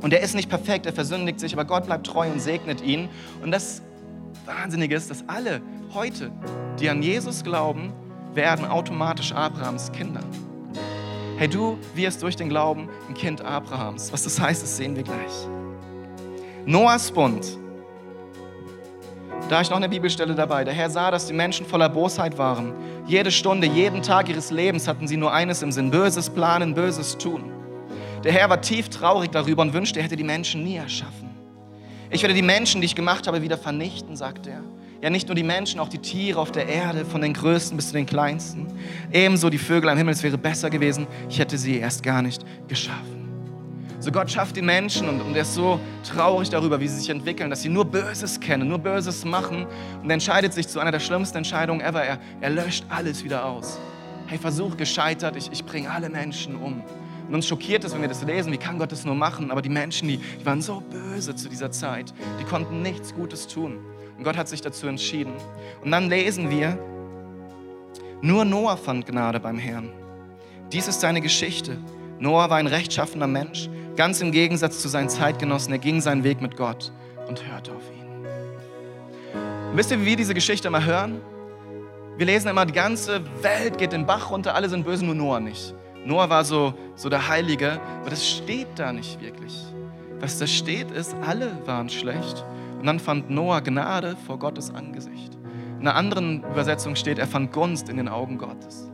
[0.00, 3.08] Und er ist nicht perfekt, er versündigt sich, aber Gott bleibt treu und segnet ihn.
[3.42, 3.82] Und das
[4.44, 5.60] Wahnsinnige ist, dass alle
[5.94, 6.30] heute,
[6.78, 7.92] die an Jesus glauben,
[8.34, 10.20] werden automatisch Abrahams Kinder.
[11.36, 14.12] Hey, du wirst durch den Glauben ein Kind Abrahams.
[14.12, 15.48] Was das heißt, das sehen wir gleich.
[16.66, 17.58] Noahs Bund
[19.50, 20.62] da ich noch eine Bibelstelle dabei.
[20.62, 22.72] Der Herr sah, dass die Menschen voller Bosheit waren.
[23.06, 27.18] Jede Stunde, jeden Tag ihres Lebens hatten sie nur eines im Sinn, Böses planen, Böses
[27.18, 27.50] tun.
[28.22, 31.29] Der Herr war tief traurig darüber und wünschte, er hätte die Menschen nie erschaffen.
[32.12, 34.62] Ich werde die Menschen, die ich gemacht habe, wieder vernichten, sagt er.
[35.00, 37.88] Ja, nicht nur die Menschen, auch die Tiere auf der Erde, von den Größten bis
[37.88, 38.66] zu den Kleinsten.
[39.12, 42.44] Ebenso die Vögel am Himmel, es wäre besser gewesen, ich hätte sie erst gar nicht
[42.68, 43.20] geschaffen.
[44.00, 47.10] So Gott schafft die Menschen und, und er ist so traurig darüber, wie sie sich
[47.10, 49.66] entwickeln, dass sie nur Böses kennen, nur Böses machen
[50.02, 52.02] und entscheidet sich zu einer der schlimmsten Entscheidungen ever.
[52.02, 53.78] Er, er löscht alles wieder aus.
[54.26, 56.82] Hey, Versuch gescheitert, ich, ich bringe alle Menschen um.
[57.30, 59.50] Und uns schockiert es, wenn wir das lesen, wie kann Gott das nur machen?
[59.50, 63.46] Aber die Menschen, die, die waren so böse zu dieser Zeit, die konnten nichts Gutes
[63.46, 63.78] tun.
[64.18, 65.32] Und Gott hat sich dazu entschieden.
[65.82, 66.78] Und dann lesen wir,
[68.20, 69.90] nur Noah fand Gnade beim Herrn.
[70.72, 71.78] Dies ist seine Geschichte.
[72.18, 76.40] Noah war ein rechtschaffener Mensch, Ganz im Gegensatz zu seinen Zeitgenossen, er ging seinen Weg
[76.40, 76.90] mit Gott
[77.28, 78.24] und hörte auf ihn.
[79.70, 81.20] Und wisst ihr, wie wir diese Geschichte immer hören?
[82.16, 85.40] Wir lesen immer, die ganze Welt geht den Bach runter, alle sind böse, nur Noah
[85.40, 85.74] nicht.
[86.04, 89.54] Noah war so, so der Heilige, aber das steht da nicht wirklich.
[90.18, 92.44] Was da steht, ist, alle waren schlecht.
[92.78, 95.36] Und dann fand Noah Gnade vor Gottes Angesicht.
[95.78, 98.90] In einer anderen Übersetzung steht, er fand Gunst in den Augen Gottes.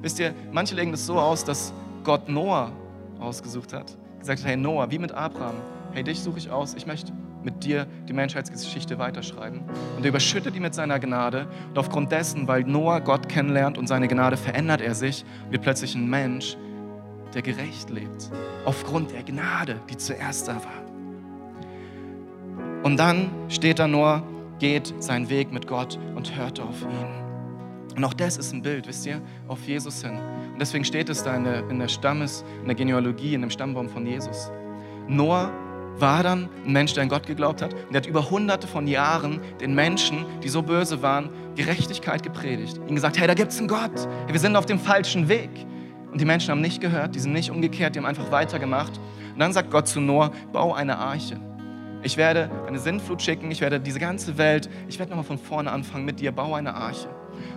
[0.00, 1.72] Wisst ihr, manche legen das so aus, dass
[2.04, 2.72] Gott Noah
[3.18, 5.54] ausgesucht hat gesagt hat, hey Noah, wie mit Abraham,
[5.92, 9.60] hey, dich suche ich aus, ich möchte mit dir die Menschheitsgeschichte weiterschreiben.
[9.96, 11.46] Und er überschüttet ihn mit seiner Gnade.
[11.70, 15.62] Und aufgrund dessen, weil Noah Gott kennenlernt und seine Gnade, verändert er sich und wird
[15.62, 16.56] plötzlich ein Mensch,
[17.34, 18.30] der gerecht lebt.
[18.64, 20.88] Aufgrund der Gnade, die zuerst da war.
[22.82, 24.22] Und dann steht da Noah,
[24.58, 27.18] geht seinen Weg mit Gott und hört auf ihn.
[27.96, 30.16] Und auch das ist ein Bild, wisst ihr, auf Jesus hin.
[30.52, 33.50] Und deswegen steht es da in der, in der Stammes, in der Genealogie, in dem
[33.50, 34.52] Stammbaum von Jesus.
[35.08, 35.50] Noah
[36.00, 37.74] war dann ein Mensch, der an Gott geglaubt hat.
[37.74, 42.78] Und er hat über hunderte von Jahren den Menschen, die so böse waren, Gerechtigkeit gepredigt.
[42.78, 44.08] Ihnen gesagt, hey, da gibt es einen Gott.
[44.26, 45.50] Hey, wir sind auf dem falschen Weg.
[46.12, 48.98] Und die Menschen haben nicht gehört, die sind nicht umgekehrt, die haben einfach weitergemacht.
[49.32, 51.38] Und dann sagt Gott zu Noah, bau eine Arche.
[52.02, 55.70] Ich werde eine Sintflut schicken, ich werde diese ganze Welt, ich werde nochmal von vorne
[55.70, 57.08] anfangen mit dir, bau eine Arche.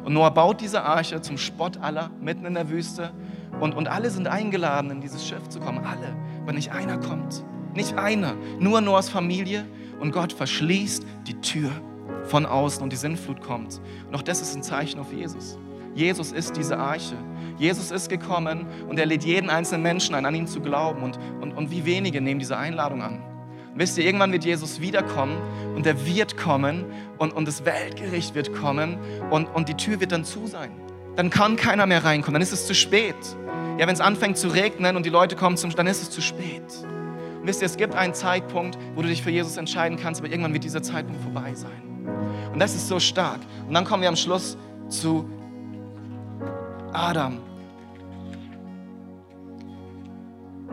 [0.03, 3.11] Und Noah baut diese Arche zum Spott aller mitten in der Wüste.
[3.59, 5.79] Und, und alle sind eingeladen, in dieses Schiff zu kommen.
[5.85, 6.15] Alle.
[6.41, 7.43] Aber nicht einer kommt.
[7.73, 8.35] Nicht einer.
[8.59, 9.65] Nur Noahs Familie.
[9.99, 11.69] Und Gott verschließt die Tür
[12.25, 13.81] von außen und die Sintflut kommt.
[14.07, 15.57] Und auch das ist ein Zeichen auf Jesus.
[15.93, 17.15] Jesus ist diese Arche.
[17.57, 21.03] Jesus ist gekommen und er lädt jeden einzelnen Menschen ein, an ihn zu glauben.
[21.03, 23.21] Und, und, und wie wenige nehmen diese Einladung an.
[23.73, 25.37] Und wisst ihr, irgendwann wird Jesus wiederkommen
[25.75, 26.85] und er wird kommen
[27.17, 28.97] und, und das Weltgericht wird kommen
[29.29, 30.71] und, und die Tür wird dann zu sein.
[31.15, 33.15] Dann kann keiner mehr reinkommen, dann ist es zu spät.
[33.77, 36.21] Ja, wenn es anfängt zu regnen und die Leute kommen zum, dann ist es zu
[36.21, 36.63] spät.
[37.43, 40.53] Wisst ihr, es gibt einen Zeitpunkt, wo du dich für Jesus entscheiden kannst, aber irgendwann
[40.53, 41.81] wird dieser Zeitpunkt vorbei sein.
[42.53, 43.39] Und das ist so stark.
[43.67, 44.57] Und dann kommen wir am Schluss
[44.89, 45.27] zu
[46.93, 47.39] Adam.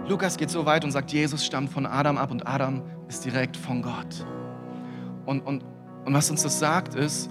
[0.07, 3.57] Lukas geht so weit und sagt, Jesus stammt von Adam ab und Adam ist direkt
[3.57, 4.27] von Gott.
[5.27, 5.65] Und, und,
[6.05, 7.31] und was uns das sagt, ist,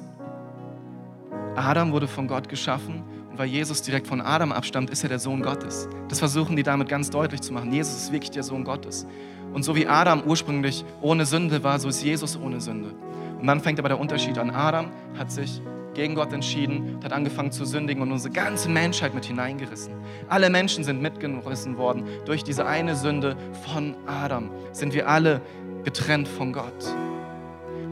[1.55, 3.03] Adam wurde von Gott geschaffen
[3.37, 5.87] weil Jesus direkt von Adam abstammt, ist er der Sohn Gottes.
[6.09, 7.71] Das versuchen die damit ganz deutlich zu machen.
[7.71, 9.05] Jesus ist wirklich der Sohn Gottes.
[9.53, 12.93] Und so wie Adam ursprünglich ohne Sünde war, so ist Jesus ohne Sünde.
[13.39, 14.49] Und dann fängt aber der Unterschied an.
[14.49, 15.61] Adam hat sich
[15.93, 19.93] gegen Gott entschieden, hat angefangen zu sündigen und unsere ganze Menschheit mit hineingerissen.
[20.29, 23.35] Alle Menschen sind mitgerissen worden durch diese eine Sünde
[23.65, 24.49] von Adam.
[24.73, 25.41] Sind wir alle
[25.83, 26.95] getrennt von Gott.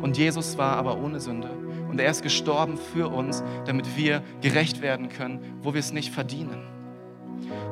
[0.02, 1.50] Und Jesus war aber ohne Sünde.
[1.96, 6.14] Und er ist gestorben für uns, damit wir gerecht werden können, wo wir es nicht
[6.14, 6.62] verdienen.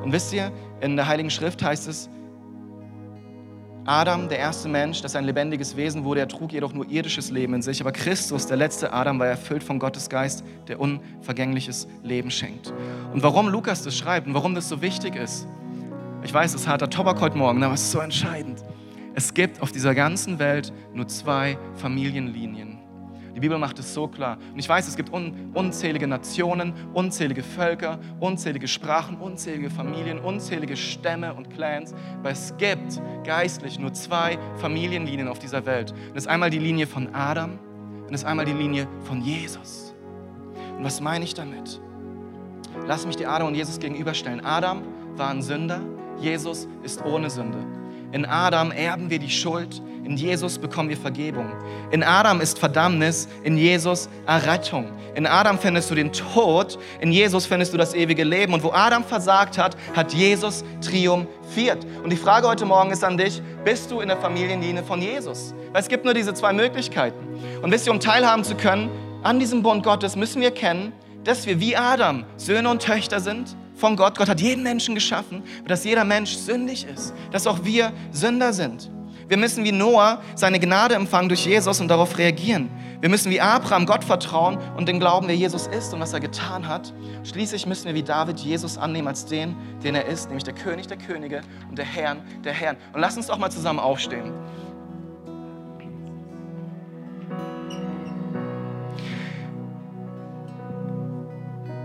[0.01, 0.49] Und wisst ihr,
[0.80, 2.09] in der Heiligen Schrift heißt es,
[3.84, 7.55] Adam, der erste Mensch, das ein lebendiges Wesen wurde, er trug jedoch nur irdisches Leben
[7.55, 7.82] in sich.
[7.82, 12.74] Aber Christus, der letzte Adam, war erfüllt von Gottes Geist, der unvergängliches Leben schenkt.
[13.11, 15.49] Und warum Lukas das schreibt und warum das so wichtig ist,
[16.24, 18.63] ich weiß, es ist harter Tobak heute Morgen, aber es ist so entscheidend.
[19.15, 22.72] Es gibt auf dieser ganzen Welt nur zwei Familienlinien.
[23.36, 24.38] Die Bibel macht es so klar.
[24.53, 30.75] Und ich weiß, es gibt un unzählige Nationen, unzählige Völker, unzählige Sprachen, unzählige Familien, unzählige
[30.77, 31.93] Stämme und Clans.
[32.19, 35.91] Aber es gibt geistlich nur zwei Familienlinien auf dieser Welt.
[35.91, 37.59] Und das ist einmal die Linie von Adam
[38.03, 39.95] und das ist einmal die Linie von Jesus.
[40.77, 41.81] Und was meine ich damit?
[42.88, 44.45] Lass mich die Adam und Jesus gegenüberstellen.
[44.45, 44.84] Adam
[45.15, 45.81] war ein Sünder,
[46.19, 47.82] Jesus ist ohne Sünde.
[48.14, 51.51] In Adam erben wir die Schuld, in Jesus bekommen wir Vergebung.
[51.89, 54.91] In Adam ist Verdammnis, in Jesus Errettung.
[55.16, 58.53] In Adam findest du den Tod, in Jesus findest du das ewige Leben.
[58.53, 61.88] Und wo Adam versagt hat, hat Jesus triumphiert.
[62.03, 65.55] Und die Frage heute Morgen ist an dich, bist du in der Familienlinie von Jesus?
[65.72, 67.18] Weil es gibt nur diese zwei Möglichkeiten.
[67.64, 68.91] Und wisst ihr, um teilhaben zu können
[69.24, 70.93] an diesem Bund Gottes, müssen wir kennen,
[71.24, 74.17] dass wir wie Adam Söhne und Töchter sind von Gott.
[74.17, 78.89] Gott hat jeden Menschen geschaffen, dass jeder Mensch sündig ist, dass auch wir Sünder sind.
[79.27, 82.69] Wir müssen wie Noah seine Gnade empfangen durch Jesus und darauf reagieren.
[83.01, 86.21] Wir müssen wie Abraham Gott vertrauen und den glauben, wer Jesus ist und was er
[86.21, 86.93] getan hat.
[87.25, 89.53] Schließlich müssen wir wie David Jesus annehmen als den,
[89.84, 92.77] den er ist, nämlich der König der Könige und der Herrn der Herren.
[92.93, 94.31] Und lass uns doch mal zusammen aufstehen.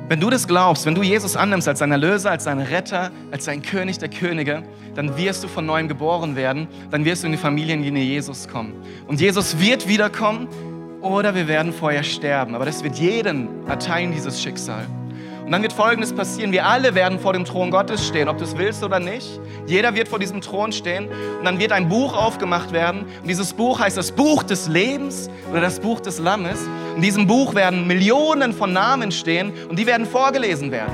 [0.09, 3.45] Wenn du das glaubst, wenn du Jesus annimmst als deinen Erlöser, als deinen Retter, als
[3.45, 4.63] deinen König der Könige,
[4.95, 8.73] dann wirst du von neuem geboren werden, dann wirst du in die Familienlinie Jesus kommen.
[9.07, 10.49] Und Jesus wird wiederkommen
[11.03, 12.55] oder wir werden vorher sterben.
[12.55, 14.87] Aber das wird jeden erteilen, dieses Schicksal.
[15.49, 16.53] Und dann wird Folgendes passieren.
[16.53, 19.41] Wir alle werden vor dem Thron Gottes stehen, ob du es willst oder nicht.
[19.67, 23.07] Jeder wird vor diesem Thron stehen und dann wird ein Buch aufgemacht werden.
[23.23, 26.59] Und dieses Buch heißt das Buch des Lebens oder das Buch des Lammes.
[26.97, 30.93] In diesem Buch werden Millionen von Namen stehen und die werden vorgelesen werden.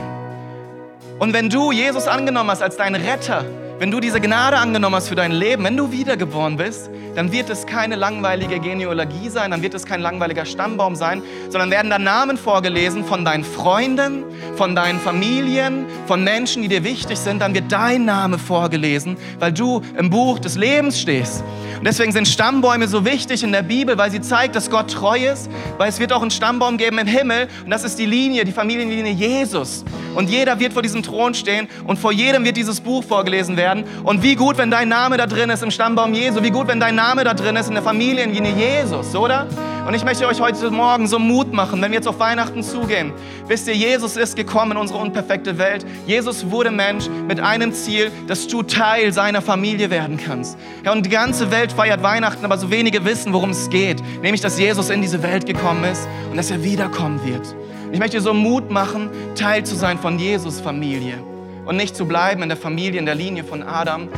[1.18, 3.44] Und wenn du Jesus angenommen hast als deinen Retter,
[3.79, 7.51] wenn du diese Gnade angenommen hast für dein Leben, wenn du wiedergeboren bist, dann wird
[7.51, 11.99] es keine langweilige Genealogie sein, dann wird es kein langweiliger Stammbaum sein, sondern werden da
[11.99, 14.25] Namen vorgelesen von deinen Freunden,
[14.57, 17.41] von deinen Familien, von Menschen, die dir wichtig sind.
[17.41, 21.43] Dann wird dein Name vorgelesen, weil du im Buch des Lebens stehst.
[21.79, 25.18] Und deswegen sind Stammbäume so wichtig in der Bibel, weil sie zeigt, dass Gott treu
[25.18, 28.45] ist, weil es wird auch einen Stammbaum geben im Himmel und das ist die Linie,
[28.45, 29.85] die Familienlinie Jesus.
[30.14, 33.64] Und jeder wird vor diesem Thron stehen und vor jedem wird dieses Buch vorgelesen werden.
[34.05, 36.81] Und wie gut, wenn dein Name da drin ist im Stammbaum Jesu, wie gut, wenn
[36.81, 39.47] dein Name da drin ist in der Familienlinie Jesus, oder?
[39.87, 43.12] Und ich möchte euch heute Morgen so Mut machen, wenn wir jetzt auf Weihnachten zugehen.
[43.47, 45.85] Wisst ihr, Jesus ist gekommen in unsere unperfekte Welt.
[46.07, 50.57] Jesus wurde Mensch mit einem Ziel, dass du Teil seiner Familie werden kannst.
[50.85, 54.03] Ja, und die ganze Welt feiert Weihnachten, aber so wenige wissen, worum es geht.
[54.23, 57.55] Nämlich, dass Jesus in diese Welt gekommen ist und dass er wiederkommen wird.
[57.93, 61.19] Ich möchte dir so Mut machen, Teil zu sein von Jesus Familie
[61.65, 64.09] und nicht zu bleiben in der Familie, in der Linie von Adam,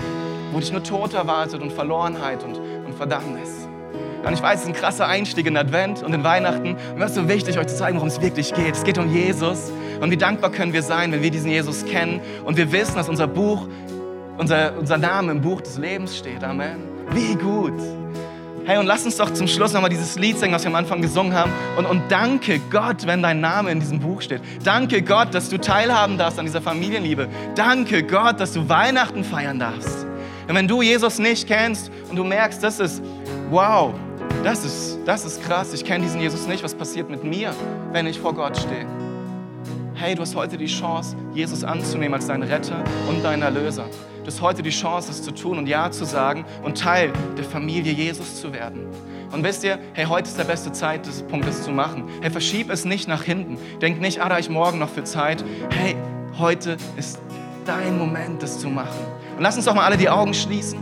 [0.53, 3.67] wo dich nur Tod erwartet und Verlorenheit und, und Verdammnis.
[4.25, 6.77] Und ich weiß, es ist ein krasser Einstieg in Advent und in Weihnachten.
[6.95, 8.75] Und es ist so wichtig, euch zu zeigen, worum es wirklich geht.
[8.75, 9.71] Es geht um Jesus.
[10.01, 13.09] Und wie dankbar können wir sein, wenn wir diesen Jesus kennen und wir wissen, dass
[13.09, 13.69] unser Buch,
[14.37, 16.43] unser, unser Name im Buch des Lebens steht.
[16.43, 16.79] Amen.
[17.13, 18.06] Wie gut.
[18.67, 21.01] Hey, und lass uns doch zum Schluss nochmal dieses Lied singen, was wir am Anfang
[21.01, 21.53] gesungen haben.
[21.79, 24.41] Und, und danke Gott, wenn dein Name in diesem Buch steht.
[24.65, 27.29] Danke Gott, dass du teilhaben darfst an dieser Familienliebe.
[27.55, 30.05] Danke Gott, dass du Weihnachten feiern darfst.
[30.49, 33.05] Und wenn du Jesus nicht kennst und du merkst, das ist,
[33.51, 33.95] wow,
[34.43, 37.55] das ist, das ist krass, ich kenne diesen Jesus nicht, was passiert mit mir,
[37.93, 38.85] wenn ich vor Gott stehe?
[39.95, 43.85] Hey, du hast heute die Chance, Jesus anzunehmen als deinen Retter und deinen Erlöser.
[44.27, 47.45] Du hast heute die Chance, es zu tun und Ja zu sagen und Teil der
[47.45, 48.81] Familie Jesus zu werden.
[49.31, 52.03] Und wisst ihr, hey, heute ist der beste Zeitpunkt, das zu machen.
[52.21, 53.57] Hey, verschieb es nicht nach hinten.
[53.81, 55.45] Denk nicht, ah, da ich morgen noch für Zeit.
[55.71, 55.95] Hey,
[56.41, 57.21] heute ist
[57.67, 58.99] dein Moment, das zu machen.
[59.37, 60.77] Und lass uns doch mal alle die Augen schließen.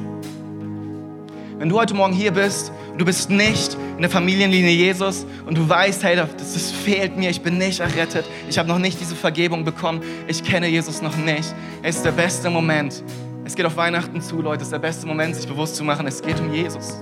[1.58, 5.58] Wenn du heute Morgen hier bist und du bist nicht in der Familienlinie Jesus und
[5.58, 8.98] du weißt, hey, das, das fehlt mir, ich bin nicht errettet, ich habe noch nicht
[9.00, 11.54] diese Vergebung bekommen, ich kenne Jesus noch nicht.
[11.82, 13.04] Es ist der beste Moment.
[13.46, 16.06] Es geht auf Weihnachten zu, Leute, es ist der beste Moment, sich bewusst zu machen,
[16.06, 16.94] es geht um Jesus.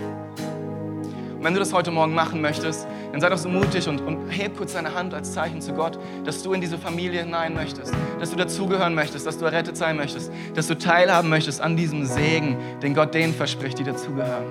[1.37, 4.29] Und wenn du das heute Morgen machen möchtest, dann sei doch so mutig und, und
[4.29, 7.95] heb kurz deine Hand als Zeichen zu Gott, dass du in diese Familie hinein möchtest,
[8.19, 12.05] dass du dazugehören möchtest, dass du errettet sein möchtest, dass du teilhaben möchtest an diesem
[12.07, 14.47] Segen, den Gott denen verspricht, die dazugehören.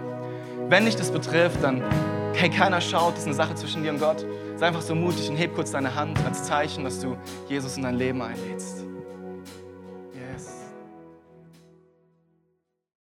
[0.70, 1.82] Wenn dich das betrifft, dann,
[2.36, 4.26] hey, keiner schaut, das ist eine Sache zwischen dir und Gott.
[4.56, 7.18] Sei einfach so mutig und heb kurz deine Hand als Zeichen, dass du
[7.50, 8.91] Jesus in dein Leben einlädst.